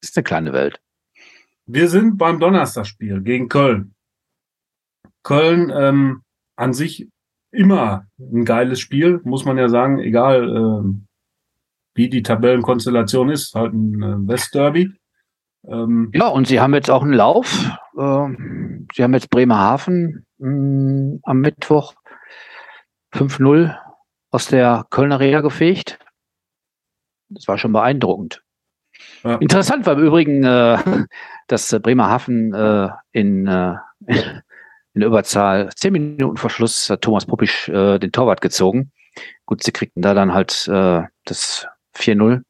Ist 0.00 0.16
eine 0.16 0.24
kleine 0.24 0.52
Welt. 0.52 0.80
Wir 1.72 1.88
sind 1.88 2.18
beim 2.18 2.40
Donnerstagsspiel 2.40 3.22
gegen 3.22 3.48
Köln. 3.48 3.94
Köln 5.22 5.72
ähm, 5.72 6.22
an 6.56 6.72
sich 6.72 7.08
immer 7.52 8.06
ein 8.18 8.44
geiles 8.44 8.80
Spiel, 8.80 9.20
muss 9.22 9.44
man 9.44 9.56
ja 9.56 9.68
sagen, 9.68 10.00
egal 10.00 10.48
ähm, 10.48 11.06
wie 11.94 12.08
die 12.08 12.24
Tabellenkonstellation 12.24 13.30
ist, 13.30 13.54
halt 13.54 13.72
ein 13.72 14.02
äh, 14.02 14.28
Westderby. 14.28 14.96
Ähm, 15.64 16.10
ja, 16.12 16.26
und 16.26 16.48
sie 16.48 16.58
haben 16.58 16.74
jetzt 16.74 16.90
auch 16.90 17.02
einen 17.02 17.12
Lauf. 17.12 17.70
Äh, 17.96 18.28
sie 18.92 19.04
haben 19.04 19.14
jetzt 19.14 19.30
Bremerhaven 19.30 20.26
mh, 20.38 20.48
mm, 20.48 21.20
am 21.22 21.40
Mittwoch 21.40 21.94
5-0 23.14 23.78
aus 24.32 24.48
der 24.48 24.86
Kölner 24.90 25.20
Reha 25.20 25.40
gefegt. 25.40 26.00
Das 27.28 27.46
war 27.46 27.58
schon 27.58 27.72
beeindruckend. 27.72 28.42
Ja. 29.22 29.36
Interessant 29.36 29.86
war 29.86 29.94
im 29.94 30.04
Übrigen, 30.04 30.44
äh, 30.44 30.78
dass 31.46 31.76
Bremerhaven 31.80 32.54
äh, 32.54 32.88
in, 33.12 33.46
äh, 33.46 33.74
in 34.94 35.02
Überzahl 35.02 35.70
zehn 35.74 35.92
Minuten 35.92 36.36
vor 36.36 36.50
Schluss 36.50 36.90
hat 36.90 37.02
Thomas 37.02 37.26
Puppisch 37.26 37.68
äh, 37.68 37.98
den 37.98 38.12
Torwart 38.12 38.40
gezogen. 38.40 38.92
Gut, 39.46 39.62
sie 39.62 39.72
kriegten 39.72 40.02
da 40.02 40.14
dann 40.14 40.32
halt 40.32 40.68
äh, 40.68 41.02
das 41.24 41.66
4-0. 41.96 42.42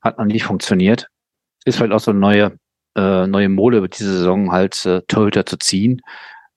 Hat 0.00 0.18
noch 0.18 0.24
nicht 0.24 0.44
funktioniert. 0.44 1.08
Ist 1.64 1.76
vielleicht 1.76 1.92
auch 1.92 2.00
so 2.00 2.10
eine 2.10 2.20
neue, 2.20 2.58
äh, 2.96 3.26
neue 3.26 3.48
Mode 3.48 3.78
über 3.78 3.88
diese 3.88 4.12
Saison 4.12 4.50
halt 4.50 4.84
äh, 4.86 5.02
Torhüter 5.02 5.46
zu 5.46 5.58
ziehen. 5.58 6.00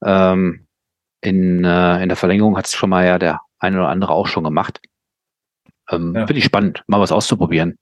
Ähm, 0.03 0.67
in, 1.21 1.63
äh, 1.63 2.01
in 2.01 2.09
der 2.09 2.15
Verlängerung 2.15 2.57
hat 2.57 2.65
es 2.65 2.75
schon 2.75 2.89
mal 2.89 3.05
ja 3.05 3.19
der 3.19 3.41
eine 3.59 3.77
oder 3.77 3.89
andere 3.89 4.13
auch 4.13 4.27
schon 4.27 4.43
gemacht. 4.43 4.79
Ähm, 5.89 6.15
ja. 6.15 6.25
Finde 6.25 6.39
ich 6.39 6.45
spannend, 6.45 6.83
mal 6.87 6.99
was 6.99 7.11
auszuprobieren. 7.11 7.77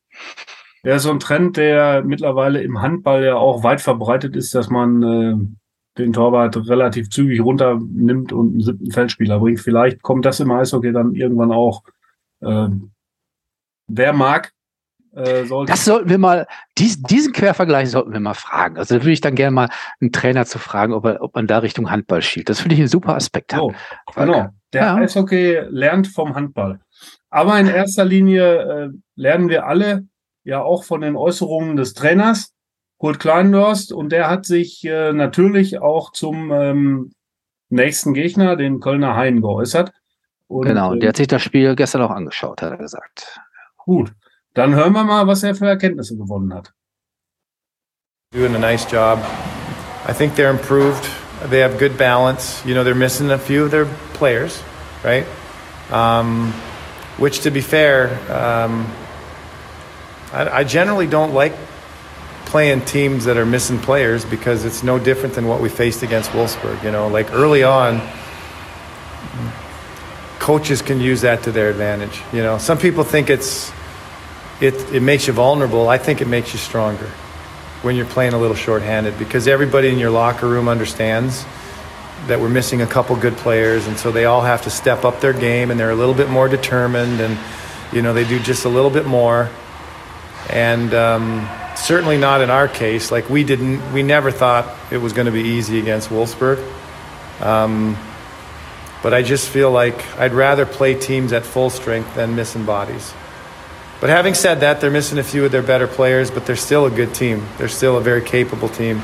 Ja, 0.86 1.00
so 1.00 1.12
ein 1.12 1.20
Trend, 1.20 1.58
der 1.58 2.04
mittlerweile 2.04 2.62
im 2.62 2.82
Handball 2.82 3.24
ja 3.24 3.36
auch 3.36 3.64
weit 3.64 3.80
verbreitet 3.80 4.36
ist, 4.36 4.54
dass 4.54 4.70
man 4.70 5.04
äh, 5.04 5.36
den 5.98 6.14
Torwart 6.14 6.58
relativ 6.68 7.10
zügig 7.10 7.42
runternimmt 7.42 8.34
und 8.34 8.52
einen 8.52 8.62
siebten 8.62 8.92
Feldspieler 8.92 9.40
bringt. 9.40 9.62
Vielleicht 9.62 10.02
kommt 10.02 10.26
das 10.26 10.40
im 10.40 10.52
Eishockey 10.52 10.92
dann 10.92 11.14
irgendwann 11.16 11.52
auch 11.52 11.84
äh, 12.42 12.68
wer 13.88 14.14
mag, 14.14 14.52
äh, 15.16 15.46
sollte. 15.46 15.72
Das 15.72 15.86
sollten 15.86 16.10
wir 16.10 16.18
mal, 16.18 16.48
dies, 16.78 17.02
diesen 17.02 17.34
Quervergleich 17.34 17.90
sollten 17.90 18.14
wir 18.14 18.20
mal 18.20 18.34
fragen. 18.34 18.78
Also 18.78 18.96
da 18.96 19.02
würde 19.02 19.12
ich 19.12 19.22
dann 19.22 19.36
gerne 19.36 19.52
mal 19.52 19.70
einen 20.02 20.12
Trainer 20.12 20.46
zu 20.46 20.60
fragen, 20.60 20.94
ob, 20.94 21.06
er, 21.06 21.22
ob 21.22 21.36
man 21.36 21.48
da 21.48 21.60
Richtung 21.60 21.92
Handball 21.92 22.22
schielt. 22.22 22.50
Das 22.50 22.62
finde 22.62 22.76
ich 22.76 22.82
ein 22.82 22.88
super 22.88 23.16
Aspekt. 23.16 23.54
Oh, 23.58 23.74
genau. 24.16 24.50
Der 24.74 24.82
ja. 24.82 24.96
Eishockey 24.96 25.62
lernt 25.70 26.08
vom 26.08 26.36
Handball. 26.36 26.80
Aber 27.30 27.60
in 27.60 27.68
erster 27.68 28.06
Linie 28.06 28.58
äh, 28.58 28.90
lernen 29.16 29.50
wir 29.50 29.68
alle 29.68 30.06
ja 30.44 30.62
auch 30.62 30.84
von 30.84 31.02
den 31.02 31.16
Äußerungen 31.16 31.76
des 31.76 31.94
Trainers, 31.94 32.54
Kurt 32.98 33.20
Kleindorst, 33.20 33.92
und 33.92 34.12
der 34.12 34.30
hat 34.30 34.46
sich 34.46 34.84
äh, 34.86 35.14
natürlich 35.14 35.80
auch 35.80 36.12
zum 36.12 36.52
ähm, 36.52 37.14
nächsten 37.70 38.14
Gegner, 38.14 38.56
den 38.56 38.80
Kölner 38.80 39.16
Hain, 39.16 39.42
geäußert. 39.42 39.92
Und, 40.48 40.68
genau, 40.68 40.96
der 40.96 41.10
hat 41.10 41.18
sich 41.18 41.28
das 41.28 41.42
Spiel 41.42 41.76
gestern 41.76 42.02
auch 42.02 42.12
angeschaut, 42.12 42.62
hat 42.62 42.72
er 42.72 42.78
gesagt. 42.78 43.40
Gut, 43.78 44.14
dann 44.54 44.76
hören 44.76 44.94
wir 44.94 45.04
mal, 45.04 45.28
was 45.28 45.44
er 45.44 45.56
für 45.56 45.68
Erkenntnisse 45.68 46.16
gewonnen 46.16 46.54
hat. 46.54 46.72
Doing 48.32 48.56
a 48.56 48.60
nice 48.60 48.90
job. 48.90 49.20
I 50.08 50.14
think 50.14 50.36
they're 50.36 50.50
improved. 50.50 51.08
They 51.50 51.62
have 51.62 51.78
good 51.78 51.98
balance. 51.98 52.64
You 52.66 52.74
know, 52.74 52.84
they're 52.84 52.96
missing 52.96 53.32
a 53.32 53.38
few 53.38 53.66
of 53.66 53.72
their 53.72 53.86
players, 54.14 54.64
right? 55.04 55.26
Um, 55.92 56.54
which, 57.18 57.42
to 57.42 57.52
be 57.52 57.62
fair, 57.62 58.10
um, 58.30 58.86
I, 60.34 60.60
I 60.60 60.64
generally 60.64 61.08
don't 61.08 61.34
like 61.34 61.54
playing 62.46 62.86
teams 62.86 63.26
that 63.26 63.38
are 63.38 63.46
missing 63.46 63.80
players 63.80 64.26
because 64.26 64.66
it's 64.66 64.84
no 64.84 65.00
different 65.00 65.36
than 65.36 65.48
what 65.48 65.62
we 65.62 65.70
faced 65.70 66.04
against 66.04 66.32
Wolfsburg. 66.32 66.84
You 66.84 66.92
know, 66.92 67.08
like 67.08 67.32
early 67.32 67.64
on, 67.64 68.02
coaches 70.40 70.82
can 70.82 71.00
use 71.00 71.22
that 71.22 71.44
to 71.44 71.52
their 71.52 71.70
advantage. 71.70 72.22
You 72.34 72.44
know, 72.44 72.58
some 72.58 72.78
people 72.78 73.04
think 73.04 73.30
it's 73.30 73.72
it 74.60 74.74
it 74.94 75.02
makes 75.02 75.28
you 75.28 75.34
vulnerable. 75.34 75.88
I 75.88 75.98
think 75.98 76.22
it 76.22 76.28
makes 76.28 76.54
you 76.54 76.60
stronger 76.60 77.10
when 77.82 77.96
you're 77.96 78.06
playing 78.06 78.34
a 78.34 78.40
little 78.40 78.56
shorthanded 78.56 79.18
because 79.20 79.48
everybody 79.48 79.90
in 79.90 80.00
your 80.00 80.10
locker 80.10 80.48
room 80.48 80.68
understands 80.68 81.46
that 82.28 82.40
we're 82.40 82.50
missing 82.50 82.82
a 82.82 82.88
couple 82.88 83.16
good 83.18 83.36
players, 83.38 83.88
and 83.88 83.98
so 83.98 84.12
they 84.12 84.26
all 84.26 84.42
have 84.42 84.62
to 84.64 84.70
step 84.70 85.04
up 85.04 85.20
their 85.20 85.34
game, 85.34 85.72
and 85.72 85.80
they're 85.80 85.92
a 85.92 85.96
little 85.96 86.14
bit 86.14 86.30
more 86.30 86.48
determined, 86.48 87.20
and 87.20 87.38
you 87.92 88.02
know 88.02 88.14
they 88.14 88.28
do 88.28 88.40
just 88.40 88.66
a 88.66 88.70
little 88.70 88.90
bit 88.90 89.06
more, 89.06 89.50
and 90.50 90.94
um, 90.94 91.50
certainly 91.76 92.18
not 92.18 92.42
in 92.42 92.50
our 92.50 92.68
case. 92.68 93.12
Like 93.12 93.30
we 93.30 93.44
didn't, 93.44 93.94
we 93.94 94.04
never 94.04 94.32
thought 94.32 94.66
it 94.92 94.98
was 94.98 95.14
going 95.14 95.26
to 95.26 95.32
be 95.32 95.42
easy 95.42 95.80
against 95.80 96.10
Wolfsburg. 96.10 96.60
Um, 97.42 97.98
but 99.02 99.14
I 99.14 99.22
just 99.22 99.50
feel 99.50 99.70
like 99.70 99.96
I'd 100.18 100.34
rather 100.34 100.66
play 100.66 100.96
teams 100.96 101.34
at 101.34 101.46
full 101.46 101.70
strength 101.70 102.16
than 102.16 102.36
missing 102.36 102.66
bodies. 102.66 103.14
But 104.00 104.10
having 104.10 104.34
said 104.34 104.62
that, 104.62 104.82
they're 104.82 104.92
missing 104.92 105.18
a 105.18 105.24
few 105.24 105.46
of 105.46 105.52
their 105.52 105.62
better 105.62 105.88
players, 105.88 106.32
but 106.32 106.46
they're 106.46 106.56
still 106.56 106.86
a 106.86 106.90
good 106.92 107.14
team. 107.14 107.46
They're 107.58 107.70
still 107.70 107.98
a 107.98 108.02
very 108.02 108.22
capable 108.22 108.70
team. 108.70 109.02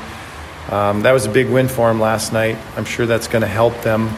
Um, 0.70 1.02
that 1.02 1.12
was 1.12 1.26
a 1.26 1.30
big 1.30 1.48
win 1.48 1.68
for 1.68 1.88
them 1.88 2.00
last 2.00 2.32
night. 2.32 2.56
I'm 2.76 2.84
sure 2.84 3.06
that's 3.06 3.26
going 3.26 3.42
to 3.42 3.48
help 3.48 3.80
them 3.82 4.08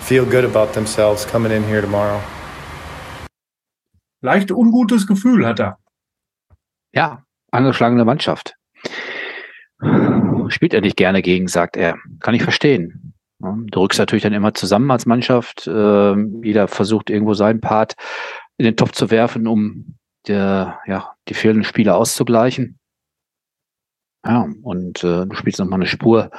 feel 0.00 0.24
good 0.24 0.44
about 0.44 0.72
themselves 0.72 1.24
coming 1.24 1.52
in 1.52 1.62
here 1.64 1.80
tomorrow. 1.80 2.22
Leicht 4.22 4.50
ungutes 4.50 5.06
Gefühl 5.06 5.46
hat 5.46 5.60
er. 5.60 5.79
Ja, 6.92 7.24
angeschlagene 7.50 8.04
Mannschaft. 8.04 8.54
Spielt 10.48 10.74
er 10.74 10.80
nicht 10.80 10.96
gerne 10.96 11.22
gegen, 11.22 11.48
sagt 11.48 11.76
er. 11.76 11.96
Kann 12.20 12.34
ich 12.34 12.42
verstehen. 12.42 13.14
Du 13.38 13.80
rückst 13.80 13.98
natürlich 13.98 14.22
dann 14.22 14.34
immer 14.34 14.52
zusammen 14.52 14.90
als 14.90 15.06
Mannschaft. 15.06 15.66
Ähm, 15.66 16.42
jeder 16.44 16.68
versucht 16.68 17.08
irgendwo 17.08 17.34
seinen 17.34 17.60
Part 17.60 17.94
in 18.58 18.64
den 18.64 18.76
Topf 18.76 18.92
zu 18.92 19.10
werfen, 19.10 19.46
um 19.46 19.96
der, 20.26 20.78
ja, 20.86 21.14
die 21.28 21.34
fehlenden 21.34 21.64
Spiele 21.64 21.94
auszugleichen. 21.94 22.78
Ja, 24.26 24.46
und 24.62 25.02
äh, 25.02 25.24
du 25.24 25.34
spielst 25.34 25.58
nochmal 25.58 25.78
eine 25.78 25.86
Spur 25.86 26.30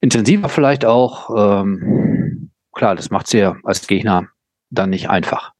intensiver 0.00 0.48
vielleicht 0.48 0.86
auch. 0.86 1.60
Ähm, 1.62 2.50
klar, 2.72 2.94
das 2.94 3.10
macht 3.10 3.26
sie 3.26 3.40
ja 3.40 3.56
als 3.64 3.86
Gegner 3.86 4.28
dann 4.70 4.90
nicht 4.90 5.10
einfach. 5.10 5.52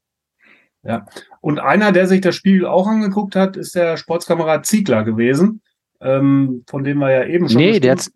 Ja, 0.81 1.05
und 1.41 1.59
einer, 1.59 1.91
der 1.91 2.07
sich 2.07 2.21
das 2.21 2.35
Spiel 2.35 2.65
auch 2.65 2.87
angeguckt 2.87 3.35
hat, 3.35 3.57
ist 3.57 3.75
der 3.75 3.97
Sportskamerad 3.97 4.65
Ziegler 4.65 5.03
gewesen, 5.03 5.61
ähm, 6.01 6.63
von 6.67 6.83
dem 6.83 6.99
wir 6.99 7.11
ja 7.11 7.25
eben 7.25 7.47
schon. 7.47 7.57
Nee, 7.57 7.79
der 7.79 7.93
hat 7.93 8.11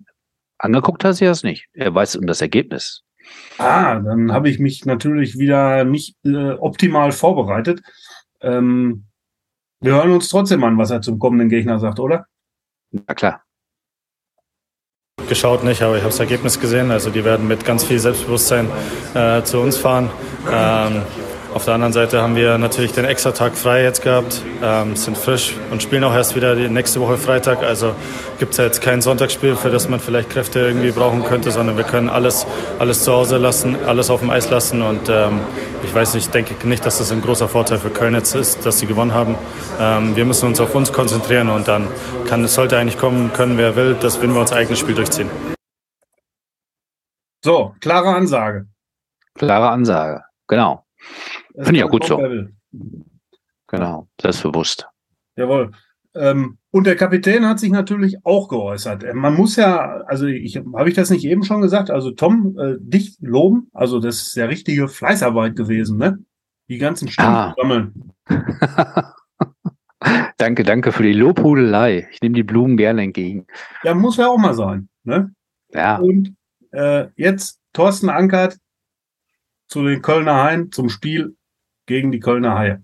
angeguckt 0.57 1.03
hat 1.03 1.15
sie 1.15 1.25
das 1.25 1.43
nicht. 1.43 1.67
Er 1.73 1.93
weiß 1.93 2.15
um 2.15 2.27
das 2.27 2.41
Ergebnis. 2.41 3.03
Ah, 3.57 3.99
dann 3.99 4.31
habe 4.31 4.49
ich 4.49 4.59
mich 4.59 4.85
natürlich 4.85 5.37
wieder 5.37 5.85
nicht 5.85 6.15
äh, 6.25 6.51
optimal 6.51 7.11
vorbereitet. 7.11 7.81
Ähm, 8.41 9.05
wir 9.79 9.93
hören 9.93 10.11
uns 10.11 10.29
trotzdem 10.29 10.63
an, 10.63 10.77
was 10.77 10.91
er 10.91 11.01
zum 11.01 11.19
kommenden 11.19 11.49
Gegner 11.49 11.79
sagt, 11.79 11.99
oder? 11.99 12.25
Na 12.91 13.13
klar. 13.13 13.43
Geschaut 15.27 15.63
nicht, 15.63 15.81
aber 15.81 15.95
ich 15.95 16.01
habe 16.01 16.11
das 16.11 16.19
Ergebnis 16.19 16.59
gesehen. 16.59 16.91
Also 16.91 17.09
die 17.09 17.23
werden 17.23 17.47
mit 17.47 17.65
ganz 17.65 17.83
viel 17.83 17.99
Selbstbewusstsein 17.99 18.67
äh, 19.13 19.43
zu 19.43 19.59
uns 19.59 19.77
fahren. 19.77 20.09
Ähm, 20.51 21.03
auf 21.53 21.65
der 21.65 21.75
anderen 21.75 21.93
Seite 21.93 22.21
haben 22.21 22.35
wir 22.35 22.57
natürlich 22.57 22.93
den 22.93 23.05
extra 23.05 23.31
Tag 23.31 23.55
frei 23.55 23.83
jetzt 23.83 24.01
gehabt, 24.01 24.41
ähm, 24.63 24.95
sind 24.95 25.15
frisch 25.15 25.55
und 25.69 25.83
spielen 25.83 26.03
auch 26.03 26.13
erst 26.13 26.35
wieder 26.35 26.55
die 26.55 26.67
nächste 26.67 26.99
Woche 26.99 27.17
Freitag. 27.17 27.61
Also 27.61 27.93
gibt 28.39 28.53
es 28.53 28.57
ja 28.57 28.63
jetzt 28.65 28.81
kein 28.81 29.01
Sonntagsspiel, 29.01 29.55
für 29.55 29.69
das 29.69 29.87
man 29.87 29.99
vielleicht 29.99 30.31
Kräfte 30.31 30.59
irgendwie 30.59 30.91
brauchen 30.91 31.23
könnte, 31.23 31.51
sondern 31.51 31.77
wir 31.77 31.83
können 31.83 32.09
alles, 32.09 32.47
alles 32.79 33.03
zu 33.03 33.13
Hause 33.13 33.37
lassen, 33.37 33.77
alles 33.85 34.09
auf 34.09 34.21
dem 34.21 34.31
Eis 34.31 34.49
lassen. 34.49 34.81
Und 34.81 35.09
ähm, 35.09 35.41
ich 35.83 35.93
weiß 35.93 36.15
nicht, 36.15 36.33
denke 36.33 36.67
nicht, 36.67 36.85
dass 36.85 36.97
das 36.97 37.11
ein 37.11 37.21
großer 37.21 37.47
Vorteil 37.47 37.77
für 37.77 37.91
Köln 37.91 38.15
jetzt 38.15 38.33
ist, 38.33 38.65
dass 38.65 38.79
sie 38.79 38.87
gewonnen 38.87 39.13
haben. 39.13 39.35
Ähm, 39.79 40.15
wir 40.15 40.25
müssen 40.25 40.47
uns 40.47 40.59
auf 40.59 40.73
uns 40.73 40.91
konzentrieren 40.91 41.49
und 41.49 41.67
dann 41.67 41.87
kann 42.27 42.43
es 42.43 42.55
sollte 42.55 42.77
eigentlich 42.77 42.97
kommen 42.97 43.31
können, 43.31 43.57
wer 43.59 43.75
will, 43.75 43.93
dass 43.93 44.21
wenn 44.21 44.33
wir 44.33 44.41
unser 44.41 44.55
eigenes 44.55 44.79
Spiel 44.79 44.95
durchziehen. 44.95 45.29
So, 47.43 47.75
klare 47.79 48.15
Ansage. 48.15 48.65
Klare 49.35 49.69
Ansage, 49.69 50.23
genau. 50.47 50.83
Finde 51.55 51.77
ich 51.77 51.83
auch 51.83 51.89
gut 51.89 52.05
so. 52.05 52.21
Genau, 53.67 54.07
selbstbewusst. 54.21 54.87
Jawohl. 55.35 55.71
Ähm, 56.15 56.57
und 56.69 56.85
der 56.85 56.95
Kapitän 56.95 57.47
hat 57.47 57.59
sich 57.59 57.71
natürlich 57.71 58.23
auch 58.23 58.47
geäußert. 58.47 59.03
Äh, 59.03 59.13
man 59.13 59.33
muss 59.33 59.55
ja, 59.55 60.01
also 60.05 60.27
ich 60.27 60.57
habe 60.57 60.89
ich 60.89 60.95
das 60.95 61.09
nicht 61.09 61.25
eben 61.25 61.43
schon 61.43 61.61
gesagt, 61.61 61.89
also 61.89 62.11
Tom, 62.11 62.57
äh, 62.59 62.75
dich 62.79 63.17
loben, 63.19 63.69
also 63.73 63.99
das 63.99 64.21
ist 64.21 64.35
ja 64.35 64.45
richtige 64.45 64.87
Fleißarbeit 64.87 65.55
gewesen, 65.55 65.97
ne? 65.97 66.19
Die 66.69 66.77
ganzen 66.77 67.07
Stimmen 67.07 67.29
ah. 67.29 67.55
sammeln. 67.57 68.13
danke, 70.37 70.63
danke 70.63 70.91
für 70.91 71.03
die 71.03 71.13
Lobhudelei. 71.13 72.07
Ich 72.11 72.21
nehme 72.21 72.35
die 72.35 72.43
Blumen 72.43 72.77
gerne 72.77 73.01
entgegen. 73.01 73.47
Ja, 73.83 73.95
muss 73.95 74.17
ja 74.17 74.27
auch 74.27 74.37
mal 74.37 74.53
sein, 74.53 74.89
ne? 75.03 75.33
Ja. 75.73 75.97
Und 75.97 76.35
äh, 76.71 77.07
jetzt 77.15 77.59
Thorsten 77.73 78.09
Ankert 78.09 78.57
zu 79.73 79.83
den 79.83 80.03
Kölner 80.03 80.35
Haien 80.43 80.71
zum 80.71 80.87
Spiel 80.87 81.35
gegen 81.87 82.11
die 82.11 82.19
Kölner 82.19 82.59
Haie. 82.59 82.83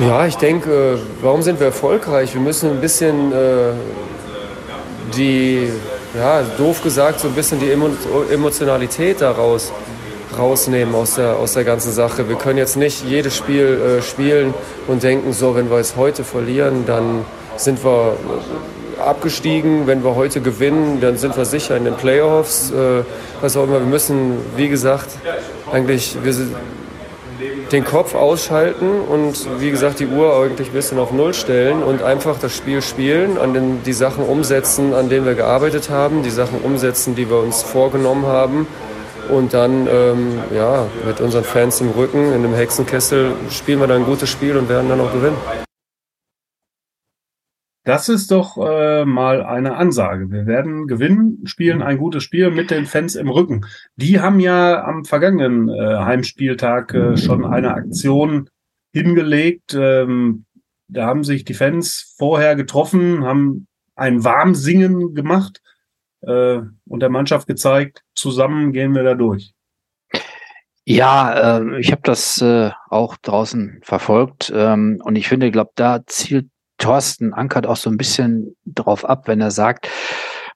Ja, 0.00 0.26
ich 0.26 0.36
denke, 0.36 0.98
warum 1.20 1.42
sind 1.42 1.60
wir 1.60 1.66
erfolgreich? 1.66 2.32
Wir 2.32 2.40
müssen 2.40 2.70
ein 2.70 2.80
bisschen 2.80 3.30
äh, 3.30 3.72
die, 5.14 5.68
ja, 6.16 6.42
doof 6.56 6.82
gesagt, 6.82 7.20
so 7.20 7.28
ein 7.28 7.34
bisschen 7.34 7.60
die 7.60 7.70
Emotionalität 7.70 9.20
daraus 9.20 9.70
rausnehmen 10.38 10.94
aus 10.94 11.16
der, 11.16 11.36
aus 11.36 11.52
der 11.52 11.64
ganzen 11.64 11.92
Sache. 11.92 12.26
Wir 12.26 12.36
können 12.36 12.56
jetzt 12.56 12.78
nicht 12.78 13.04
jedes 13.04 13.36
Spiel 13.36 13.98
äh, 13.98 14.00
spielen 14.00 14.54
und 14.86 15.02
denken, 15.02 15.34
so, 15.34 15.54
wenn 15.54 15.68
wir 15.68 15.76
es 15.76 15.96
heute 15.96 16.24
verlieren, 16.24 16.86
dann 16.86 17.26
sind 17.56 17.84
wir 17.84 18.16
abgestiegen. 19.00 19.86
Wenn 19.86 20.04
wir 20.04 20.14
heute 20.14 20.40
gewinnen, 20.40 21.00
dann 21.00 21.16
sind 21.16 21.36
wir 21.36 21.44
sicher 21.44 21.76
in 21.76 21.84
den 21.84 21.94
Playoffs. 21.94 22.70
Äh, 22.70 23.02
was 23.40 23.56
auch 23.56 23.64
immer. 23.64 23.80
Wir 23.80 23.86
müssen, 23.86 24.38
wie 24.56 24.68
gesagt, 24.68 25.08
eigentlich 25.72 26.16
wir 26.22 26.34
den 27.72 27.84
Kopf 27.84 28.14
ausschalten 28.14 29.00
und 29.00 29.46
wie 29.60 29.70
gesagt 29.70 30.00
die 30.00 30.06
Uhr 30.06 30.34
eigentlich 30.42 30.68
ein 30.68 30.74
bisschen 30.74 30.98
auf 30.98 31.12
Null 31.12 31.34
stellen 31.34 31.82
und 31.82 32.02
einfach 32.02 32.38
das 32.38 32.54
Spiel 32.54 32.82
spielen, 32.82 33.38
an 33.38 33.54
den, 33.54 33.82
die 33.84 33.92
Sachen 33.92 34.24
umsetzen, 34.24 34.92
an 34.92 35.08
denen 35.08 35.24
wir 35.24 35.34
gearbeitet 35.34 35.88
haben, 35.88 36.22
die 36.22 36.30
Sachen 36.30 36.60
umsetzen, 36.60 37.14
die 37.14 37.30
wir 37.30 37.38
uns 37.38 37.62
vorgenommen 37.62 38.26
haben. 38.26 38.66
Und 39.30 39.54
dann 39.54 39.86
ähm, 39.86 40.40
ja, 40.52 40.86
mit 41.06 41.20
unseren 41.20 41.44
Fans 41.44 41.80
im 41.80 41.90
Rücken, 41.90 42.32
in 42.32 42.42
dem 42.42 42.54
Hexenkessel, 42.54 43.32
spielen 43.50 43.78
wir 43.78 43.86
dann 43.86 43.98
ein 43.98 44.06
gutes 44.06 44.28
Spiel 44.28 44.56
und 44.56 44.68
werden 44.68 44.88
dann 44.88 45.00
auch 45.00 45.12
gewinnen. 45.12 45.36
Das 47.90 48.08
ist 48.08 48.30
doch 48.30 48.56
äh, 48.56 49.04
mal 49.04 49.42
eine 49.42 49.74
Ansage. 49.74 50.30
Wir 50.30 50.46
werden 50.46 50.86
gewinnen, 50.86 51.40
spielen 51.42 51.82
ein 51.82 51.98
gutes 51.98 52.22
Spiel 52.22 52.52
mit 52.52 52.70
den 52.70 52.86
Fans 52.86 53.16
im 53.16 53.28
Rücken. 53.28 53.66
Die 53.96 54.20
haben 54.20 54.38
ja 54.38 54.84
am 54.84 55.04
vergangenen 55.04 55.68
äh, 55.68 55.96
Heimspieltag 55.96 56.94
äh, 56.94 57.16
schon 57.16 57.44
eine 57.44 57.74
Aktion 57.74 58.48
hingelegt. 58.92 59.74
Ähm, 59.74 60.44
da 60.86 61.06
haben 61.06 61.24
sich 61.24 61.44
die 61.44 61.54
Fans 61.54 62.14
vorher 62.16 62.54
getroffen, 62.54 63.24
haben 63.24 63.66
ein 63.96 64.22
Warmsingen 64.22 65.16
gemacht 65.16 65.60
äh, 66.20 66.60
und 66.86 67.00
der 67.00 67.10
Mannschaft 67.10 67.48
gezeigt, 67.48 68.04
zusammen 68.14 68.72
gehen 68.72 68.94
wir 68.94 69.02
da 69.02 69.14
durch. 69.14 69.52
Ja, 70.84 71.58
äh, 71.58 71.80
ich 71.80 71.90
habe 71.90 72.02
das 72.04 72.40
äh, 72.40 72.70
auch 72.88 73.16
draußen 73.16 73.80
verfolgt 73.82 74.52
ähm, 74.54 75.02
und 75.02 75.16
ich 75.16 75.26
finde, 75.26 75.50
glaube, 75.50 75.72
da 75.74 76.06
zielt 76.06 76.49
Thorsten 76.80 77.32
ankert 77.32 77.66
auch 77.66 77.76
so 77.76 77.90
ein 77.90 77.96
bisschen 77.96 78.56
drauf 78.64 79.04
ab, 79.04 79.28
wenn 79.28 79.40
er 79.40 79.52
sagt, 79.52 79.88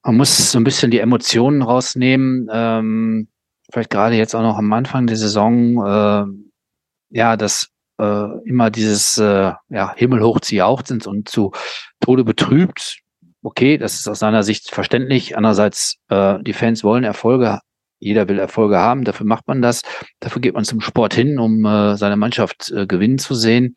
man 0.02 0.16
muss 0.16 0.50
so 0.50 0.58
ein 0.58 0.64
bisschen 0.64 0.90
die 0.90 0.98
Emotionen 0.98 1.62
rausnehmen. 1.62 2.48
Ähm, 2.52 3.28
vielleicht 3.72 3.90
gerade 3.90 4.16
jetzt 4.16 4.34
auch 4.34 4.42
noch 4.42 4.58
am 4.58 4.72
Anfang 4.72 5.06
der 5.06 5.16
Saison, 5.16 5.87
äh, 5.87 7.16
ja, 7.16 7.37
dass 7.37 7.68
äh, 7.98 8.26
immer 8.44 8.70
dieses 8.70 9.18
äh, 9.18 9.52
ja, 9.68 9.94
himmelhoch 9.96 10.40
zu 10.40 10.56
jauchzend 10.56 11.06
und 11.06 11.28
zu 11.28 11.52
Tode 12.00 12.24
betrübt. 12.24 12.98
Okay, 13.42 13.78
das 13.78 13.94
ist 13.94 14.08
aus 14.08 14.18
seiner 14.18 14.42
Sicht 14.42 14.70
verständlich. 14.70 15.37
Andererseits, 15.37 15.96
äh, 16.08 16.38
die 16.42 16.54
Fans 16.54 16.82
wollen 16.82 17.04
Erfolge. 17.04 17.60
Jeder 18.00 18.28
will 18.28 18.38
Erfolge 18.38 18.78
haben. 18.78 19.04
Dafür 19.04 19.26
macht 19.26 19.46
man 19.46 19.62
das. 19.62 19.82
Dafür 20.20 20.42
geht 20.42 20.54
man 20.54 20.64
zum 20.64 20.80
Sport 20.80 21.14
hin, 21.14 21.38
um 21.38 21.64
äh, 21.64 21.96
seine 21.96 22.16
Mannschaft 22.16 22.70
äh, 22.70 22.87
gewinnen 22.87 23.18
zu 23.18 23.34
sehen. 23.34 23.74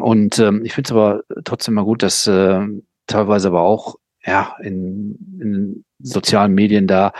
Und 0.00 0.38
ähm, 0.38 0.64
ich 0.64 0.74
finde 0.74 0.88
es 0.88 0.92
aber 0.92 1.22
trotzdem 1.44 1.74
mal 1.74 1.84
gut, 1.84 2.02
dass 2.02 2.26
äh, 2.26 2.60
teilweise 3.06 3.48
aber 3.48 3.62
auch 3.62 3.96
ja 4.24 4.56
in, 4.62 5.38
in 5.40 5.84
sozialen 5.98 6.52
Medien 6.52 6.86
da 6.86 7.12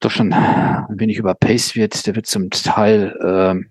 doch 0.00 0.10
schon 0.10 0.32
ein 0.32 0.86
wenig 0.90 1.18
überpaced 1.18 1.74
wird. 1.74 2.06
Der 2.06 2.14
wird 2.14 2.26
zum 2.26 2.50
Teil 2.50 3.16
äh, 3.20 3.68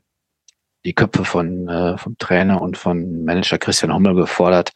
die 0.86 0.94
Köpfe 0.94 1.24
von 1.26 1.68
äh, 1.68 1.98
vom 1.98 2.18
Trainer 2.18 2.62
und 2.62 2.78
von 2.78 3.24
Manager 3.24 3.58
Christian 3.58 3.94
Hummel 3.94 4.16
gefordert. 4.16 4.72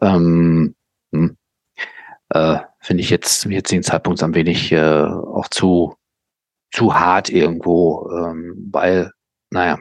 Ähm, 0.00 0.74
hm, 1.12 1.36
äh, 2.30 2.58
finde 2.80 3.02
ich 3.02 3.10
jetzt 3.10 3.40
zum 3.40 3.52
jetzigen 3.52 3.82
Zeitpunkt 3.82 4.22
ein 4.22 4.34
wenig 4.34 4.72
äh, 4.72 5.02
auch 5.04 5.48
zu 5.48 5.94
zu 6.70 6.94
hart 6.94 7.30
irgendwo, 7.30 8.10
ähm, 8.10 8.68
weil 8.70 9.12
naja, 9.50 9.78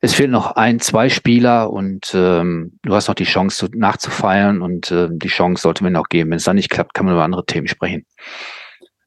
es 0.00 0.14
fehlen 0.14 0.30
noch 0.30 0.52
ein, 0.52 0.78
zwei 0.80 1.08
Spieler 1.08 1.72
und 1.72 2.12
ähm, 2.14 2.78
du 2.82 2.94
hast 2.94 3.08
noch 3.08 3.14
die 3.14 3.24
Chance 3.24 3.68
nachzufeiern 3.74 4.62
und 4.62 4.90
äh, 4.90 5.08
die 5.10 5.28
Chance 5.28 5.62
sollte 5.62 5.82
man 5.82 5.96
auch 5.96 6.08
geben. 6.08 6.30
Wenn 6.30 6.36
es 6.36 6.44
dann 6.44 6.56
nicht 6.56 6.70
klappt, 6.70 6.94
kann 6.94 7.06
man 7.06 7.14
über 7.14 7.24
andere 7.24 7.44
Themen 7.44 7.66
sprechen. 7.66 8.06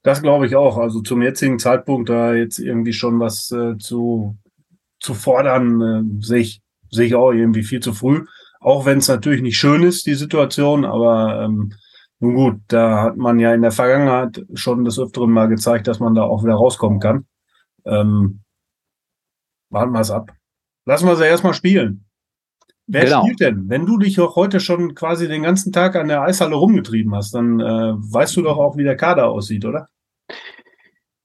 Das 0.03 0.21
glaube 0.21 0.47
ich 0.47 0.55
auch. 0.55 0.77
Also 0.77 1.01
zum 1.01 1.21
jetzigen 1.21 1.59
Zeitpunkt 1.59 2.09
da 2.09 2.33
jetzt 2.33 2.59
irgendwie 2.59 2.93
schon 2.93 3.19
was 3.19 3.51
äh, 3.51 3.77
zu, 3.77 4.37
zu 4.99 5.13
fordern, 5.13 5.81
äh, 5.81 6.25
sehe 6.25 6.39
ich, 6.39 6.61
sehe 6.89 7.05
ich 7.05 7.15
auch 7.15 7.31
irgendwie 7.31 7.63
viel 7.63 7.79
zu 7.79 7.93
früh. 7.93 8.25
Auch 8.59 8.85
wenn 8.85 8.97
es 8.97 9.07
natürlich 9.07 9.41
nicht 9.41 9.57
schön 9.57 9.83
ist, 9.83 10.05
die 10.05 10.15
Situation, 10.15 10.85
aber 10.85 11.43
ähm, 11.43 11.73
nun 12.19 12.35
gut, 12.35 12.61
da 12.67 13.01
hat 13.03 13.17
man 13.17 13.39
ja 13.39 13.53
in 13.53 13.63
der 13.63 13.71
Vergangenheit 13.71 14.43
schon 14.53 14.83
des 14.83 14.99
Öfteren 14.99 15.31
mal 15.31 15.47
gezeigt, 15.47 15.87
dass 15.87 15.99
man 15.99 16.13
da 16.13 16.23
auch 16.23 16.43
wieder 16.43 16.53
rauskommen 16.53 16.99
kann. 16.99 17.25
Ähm, 17.85 18.41
warten 19.71 19.93
wir 19.93 20.01
es 20.01 20.11
ab. 20.11 20.31
Lassen 20.85 21.07
wir 21.07 21.15
sie 21.15 21.25
erstmal 21.25 21.53
spielen. 21.53 22.05
Wer 22.87 23.05
genau. 23.05 23.21
spielt 23.23 23.39
denn? 23.39 23.69
Wenn 23.69 23.85
du 23.85 23.97
dich 23.97 24.19
auch 24.19 24.35
heute 24.35 24.59
schon 24.59 24.95
quasi 24.95 25.27
den 25.27 25.43
ganzen 25.43 25.71
Tag 25.71 25.95
an 25.95 26.09
der 26.09 26.23
Eishalle 26.23 26.55
rumgetrieben 26.55 27.15
hast, 27.15 27.33
dann 27.33 27.59
äh, 27.59 27.93
weißt 27.95 28.35
du 28.35 28.41
doch 28.41 28.57
auch, 28.57 28.75
wie 28.75 28.83
der 28.83 28.97
Kader 28.97 29.29
aussieht, 29.29 29.63
oder? 29.63 29.87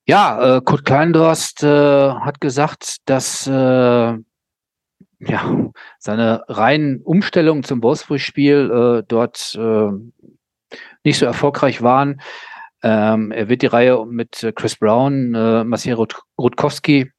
Ja, 0.07 0.59
äh, 0.59 0.61
Kurt 0.61 0.85
Kleindorst 0.85 1.65
äh, 1.65 1.67
hat 1.67 2.41
gesagt, 2.41 2.99
dass 3.07 3.49
äh, 3.49 3.51
ja, 3.51 4.23
seine 5.99 6.45
reinen 6.47 7.03
Umstellungen 7.03 7.65
zum 7.65 7.83
Wolfsburg-Spiel 7.83 9.01
äh, 9.01 9.05
dort 9.09 9.59
äh, 9.59 9.91
nicht 11.03 11.19
so 11.19 11.27
erfolgreich 11.27 11.83
waren. 11.83 12.21
Ähm, 12.83 13.33
er 13.33 13.49
wird 13.49 13.63
die 13.63 13.67
Reihe 13.67 14.07
mit 14.07 14.53
Chris 14.55 14.77
Brown, 14.77 15.35
äh, 15.35 15.65
Maciej 15.65 15.95
Rutkowski 16.39 17.11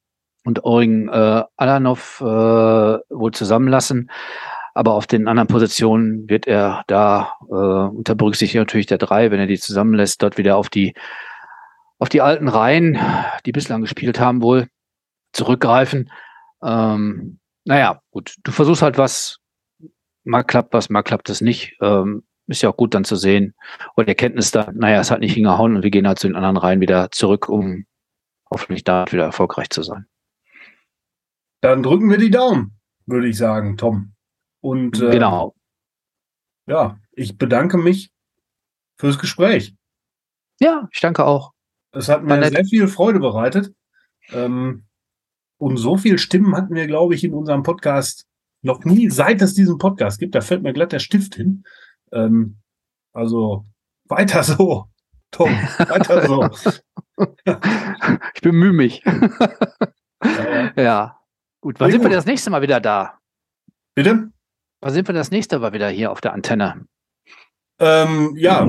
und 0.47 0.63
Eugen 0.63 1.09
äh, 1.09 1.43
Alanov 1.57 2.21
äh, 2.21 2.23
wohl 2.23 3.31
zusammenlassen. 3.33 4.09
Aber 4.73 4.93
auf 4.93 5.05
den 5.05 5.27
anderen 5.27 5.49
Positionen 5.49 6.29
wird 6.29 6.47
er 6.47 6.83
da 6.87 7.33
äh, 7.49 7.53
unter 7.53 8.15
Berücksichtigung 8.15 8.61
natürlich 8.61 8.85
der 8.85 8.97
drei, 8.97 9.29
wenn 9.29 9.41
er 9.41 9.47
die 9.47 9.59
zusammenlässt, 9.59 10.23
dort 10.23 10.37
wieder 10.37 10.55
auf 10.55 10.69
die 10.69 10.93
auf 11.99 12.09
die 12.09 12.21
alten 12.21 12.47
Reihen, 12.47 12.97
die 13.45 13.51
bislang 13.51 13.81
gespielt 13.81 14.19
haben, 14.19 14.41
wohl 14.41 14.67
zurückgreifen. 15.33 16.11
Ähm, 16.63 17.39
naja, 17.65 18.01
gut, 18.11 18.35
du 18.43 18.51
versuchst 18.51 18.83
halt 18.83 18.97
was, 18.97 19.39
mal 20.23 20.43
klappt 20.43 20.73
was, 20.73 20.89
mal 20.89 21.01
klappt 21.01 21.29
es 21.29 21.41
nicht. 21.41 21.75
Ähm, 21.81 22.23
ist 22.45 22.61
ja 22.61 22.69
auch 22.69 22.77
gut 22.77 22.93
dann 22.93 23.03
zu 23.03 23.17
sehen. 23.17 23.53
Und 23.95 24.07
Erkenntnis 24.07 24.51
da, 24.51 24.71
naja, 24.73 25.01
es 25.01 25.11
hat 25.11 25.19
nicht 25.19 25.33
hingehauen 25.33 25.75
und 25.75 25.83
wir 25.83 25.91
gehen 25.91 26.07
halt 26.07 26.19
zu 26.19 26.27
den 26.27 26.37
anderen 26.37 26.55
Reihen 26.55 26.79
wieder 26.79 27.11
zurück, 27.11 27.49
um 27.49 27.85
hoffentlich 28.49 28.85
da 28.85 29.05
wieder 29.11 29.25
erfolgreich 29.25 29.69
zu 29.71 29.83
sein. 29.83 30.05
Dann 31.61 31.83
drücken 31.83 32.09
wir 32.09 32.17
die 32.17 32.29
Daumen, 32.29 32.77
würde 33.05 33.27
ich 33.27 33.37
sagen, 33.37 33.77
Tom. 33.77 34.13
Und 34.61 35.01
äh, 35.01 35.11
genau. 35.11 35.55
Ja, 36.67 36.99
ich 37.13 37.37
bedanke 37.37 37.77
mich 37.77 38.11
fürs 38.97 39.17
Gespräch. 39.19 39.75
Ja, 40.59 40.87
ich 40.91 40.99
danke 40.99 41.25
auch. 41.25 41.53
Es 41.91 42.09
hat 42.09 42.23
mir 42.23 42.49
sehr 42.49 42.65
viel 42.65 42.87
Freude 42.87 43.19
bereitet. 43.19 43.73
Ähm, 44.29 44.85
und 45.57 45.77
so 45.77 45.97
viel 45.97 46.19
Stimmen 46.19 46.55
hatten 46.55 46.75
wir, 46.75 46.85
glaube 46.87 47.15
ich, 47.15 47.23
in 47.23 47.33
unserem 47.33 47.63
Podcast 47.63 48.27
noch 48.61 48.83
nie, 48.83 49.09
seit 49.09 49.41
es 49.41 49.53
diesen 49.53 49.77
Podcast 49.77 50.19
gibt. 50.19 50.35
Da 50.35 50.41
fällt 50.41 50.63
mir 50.63 50.73
glatt 50.73 50.91
der 50.91 50.99
Stift 50.99 51.35
hin. 51.35 51.63
Ähm, 52.11 52.57
also 53.13 53.65
weiter 54.05 54.43
so, 54.43 54.85
Tom, 55.31 55.49
weiter 55.49 56.27
so. 56.27 56.49
ich 58.35 58.41
bemühe 58.41 58.73
mich. 58.73 59.03
ja, 60.23 60.71
ja. 60.75 61.16
Gut, 61.67 61.81
wann 61.81 61.91
sind 61.91 61.99
gut. 61.99 62.11
wir 62.11 62.15
das 62.15 62.25
nächste 62.25 62.49
Mal 62.49 62.61
wieder 62.61 62.79
da? 62.79 63.19
Bitte? 63.93 64.29
Wann 64.79 64.93
sind 64.93 65.05
wir 65.05 65.13
das 65.13 65.31
nächste 65.31 65.59
Mal 65.59 65.73
wieder 65.73 65.89
hier 65.89 66.13
auf 66.13 66.21
der 66.21 66.31
Antenne? 66.31 66.85
Ähm, 67.77 68.37
ja, 68.37 68.65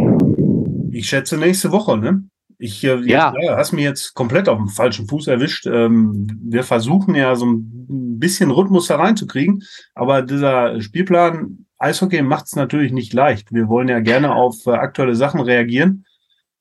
ich 0.90 1.08
schätze 1.08 1.36
nächste 1.36 1.70
Woche, 1.70 1.96
ne? 1.96 2.24
Ich 2.58 2.82
äh, 2.82 2.96
ja. 3.08 3.32
ja, 3.40 3.56
hast 3.56 3.70
mich 3.70 3.84
jetzt 3.84 4.14
komplett 4.14 4.48
auf 4.48 4.58
dem 4.58 4.66
falschen 4.66 5.06
Fuß 5.06 5.28
erwischt. 5.28 5.66
Ähm, 5.66 6.40
wir 6.42 6.64
versuchen 6.64 7.14
ja 7.14 7.36
so 7.36 7.46
ein 7.46 8.18
bisschen 8.18 8.50
Rhythmus 8.50 8.90
hereinzukriegen, 8.90 9.62
aber 9.94 10.22
dieser 10.22 10.80
Spielplan 10.80 11.66
Eishockey 11.78 12.20
macht 12.22 12.46
es 12.46 12.56
natürlich 12.56 12.90
nicht 12.90 13.12
leicht. 13.12 13.54
Wir 13.54 13.68
wollen 13.68 13.86
ja 13.86 14.00
gerne 14.00 14.34
auf 14.34 14.66
äh, 14.66 14.70
aktuelle 14.70 15.14
Sachen 15.14 15.38
reagieren. 15.40 16.04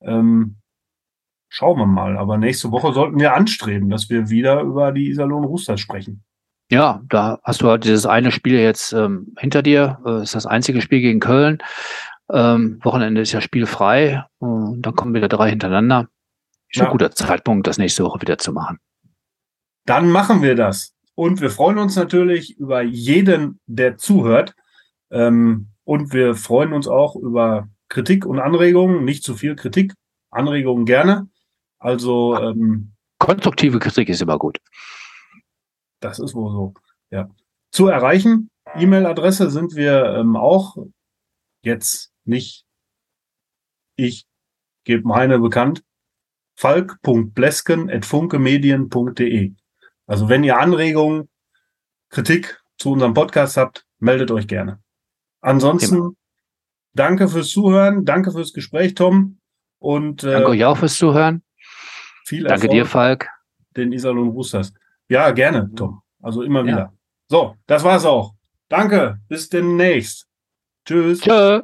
Ähm, 0.01 0.57
schauen 1.49 1.77
wir 1.79 1.85
mal. 1.85 2.17
Aber 2.17 2.37
nächste 2.37 2.71
Woche 2.71 2.93
sollten 2.93 3.19
wir 3.19 3.33
anstreben, 3.33 3.89
dass 3.89 4.09
wir 4.09 4.29
wieder 4.29 4.61
über 4.61 4.91
die 4.91 5.09
Iserlohn 5.09 5.43
Roosters 5.43 5.79
sprechen. 5.79 6.23
Ja, 6.69 7.01
da 7.07 7.39
hast 7.43 7.61
du 7.61 7.69
halt 7.69 7.85
dieses 7.85 8.05
eine 8.05 8.31
Spiel 8.31 8.59
jetzt 8.59 8.91
ähm, 8.91 9.33
hinter 9.37 9.61
dir. 9.61 9.99
Äh, 10.05 10.23
ist 10.23 10.35
das 10.35 10.45
einzige 10.45 10.81
Spiel 10.81 10.99
gegen 10.99 11.19
Köln. 11.19 11.59
Ähm, 12.29 12.79
Wochenende 12.83 13.21
ist 13.21 13.31
ja 13.31 13.39
spielfrei 13.39 14.25
und 14.39 14.81
dann 14.81 14.95
kommen 14.95 15.13
wieder 15.13 15.29
drei 15.29 15.49
hintereinander. 15.49 16.09
Ist 16.69 16.79
ja. 16.79 16.85
ein 16.85 16.91
guter 16.91 17.11
Zeitpunkt, 17.11 17.67
das 17.67 17.77
nächste 17.77 18.03
Woche 18.03 18.21
wieder 18.21 18.37
zu 18.37 18.51
machen. 18.51 18.79
Dann 19.85 20.09
machen 20.09 20.41
wir 20.41 20.55
das. 20.55 20.93
Und 21.15 21.39
wir 21.39 21.49
freuen 21.49 21.77
uns 21.77 21.95
natürlich 21.95 22.57
über 22.57 22.81
jeden, 22.81 23.61
der 23.65 23.97
zuhört. 23.97 24.53
Ähm, 25.09 25.69
und 25.85 26.11
wir 26.11 26.35
freuen 26.35 26.73
uns 26.73 26.89
auch 26.89 27.15
über 27.15 27.69
Kritik 27.87 28.25
und 28.25 28.39
Anregungen. 28.39 29.05
Nicht 29.05 29.23
zu 29.23 29.35
viel 29.35 29.55
Kritik, 29.55 29.93
Anregungen 30.31 30.85
gerne. 30.85 31.29
Also 31.79 32.37
ähm, 32.37 32.93
konstruktive 33.19 33.79
Kritik 33.79 34.09
ist 34.09 34.21
immer 34.21 34.37
gut. 34.37 34.59
Das 35.99 36.19
ist 36.19 36.35
wohl 36.35 36.51
so. 36.51 36.73
Ja. 37.11 37.29
Zu 37.71 37.87
erreichen. 37.87 38.49
E-Mail-Adresse 38.75 39.49
sind 39.49 39.75
wir 39.75 40.15
ähm, 40.15 40.35
auch 40.35 40.75
jetzt 41.63 42.11
nicht 42.25 42.67
ich 43.97 44.25
gebe 44.85 45.05
meine 45.07 45.39
bekannt. 45.39 45.83
falk.blesken.funkemedien.de. 46.55 49.53
Also 50.05 50.29
wenn 50.29 50.43
ihr 50.43 50.57
Anregungen, 50.57 51.29
Kritik 52.09 52.63
zu 52.77 52.93
unserem 52.93 53.13
Podcast 53.13 53.57
habt, 53.57 53.85
meldet 53.99 54.31
euch 54.31 54.47
gerne. 54.47 54.81
Ansonsten 55.41 55.95
Thema. 55.95 56.11
danke 56.93 57.27
fürs 57.27 57.49
Zuhören, 57.49 58.05
danke 58.05 58.31
fürs 58.31 58.53
Gespräch, 58.53 58.95
Tom. 58.95 59.39
Und 59.79 60.23
äh, 60.23 60.31
danke 60.31 60.49
euch 60.49 60.65
auch 60.65 60.77
fürs 60.77 60.95
Zuhören. 60.95 61.43
Viel 62.27 62.45
Erfolg 62.45 62.59
danke 62.61 62.75
dir, 62.75 62.85
Falk. 62.85 63.29
Den 63.77 63.93
Iserlohn 63.93 64.27
Roosters. 64.31 64.73
Ja, 65.07 65.31
gerne, 65.31 65.71
Tom. 65.73 66.01
Also 66.21 66.41
immer 66.41 66.65
wieder. 66.65 66.77
Ja. 66.77 66.93
So, 67.29 67.55
das 67.67 67.85
war's 67.85 68.03
auch. 68.03 68.33
Danke. 68.67 69.21
Bis 69.29 69.47
demnächst. 69.47 70.27
Tschüss. 70.85 71.21
Tschö. 71.21 71.61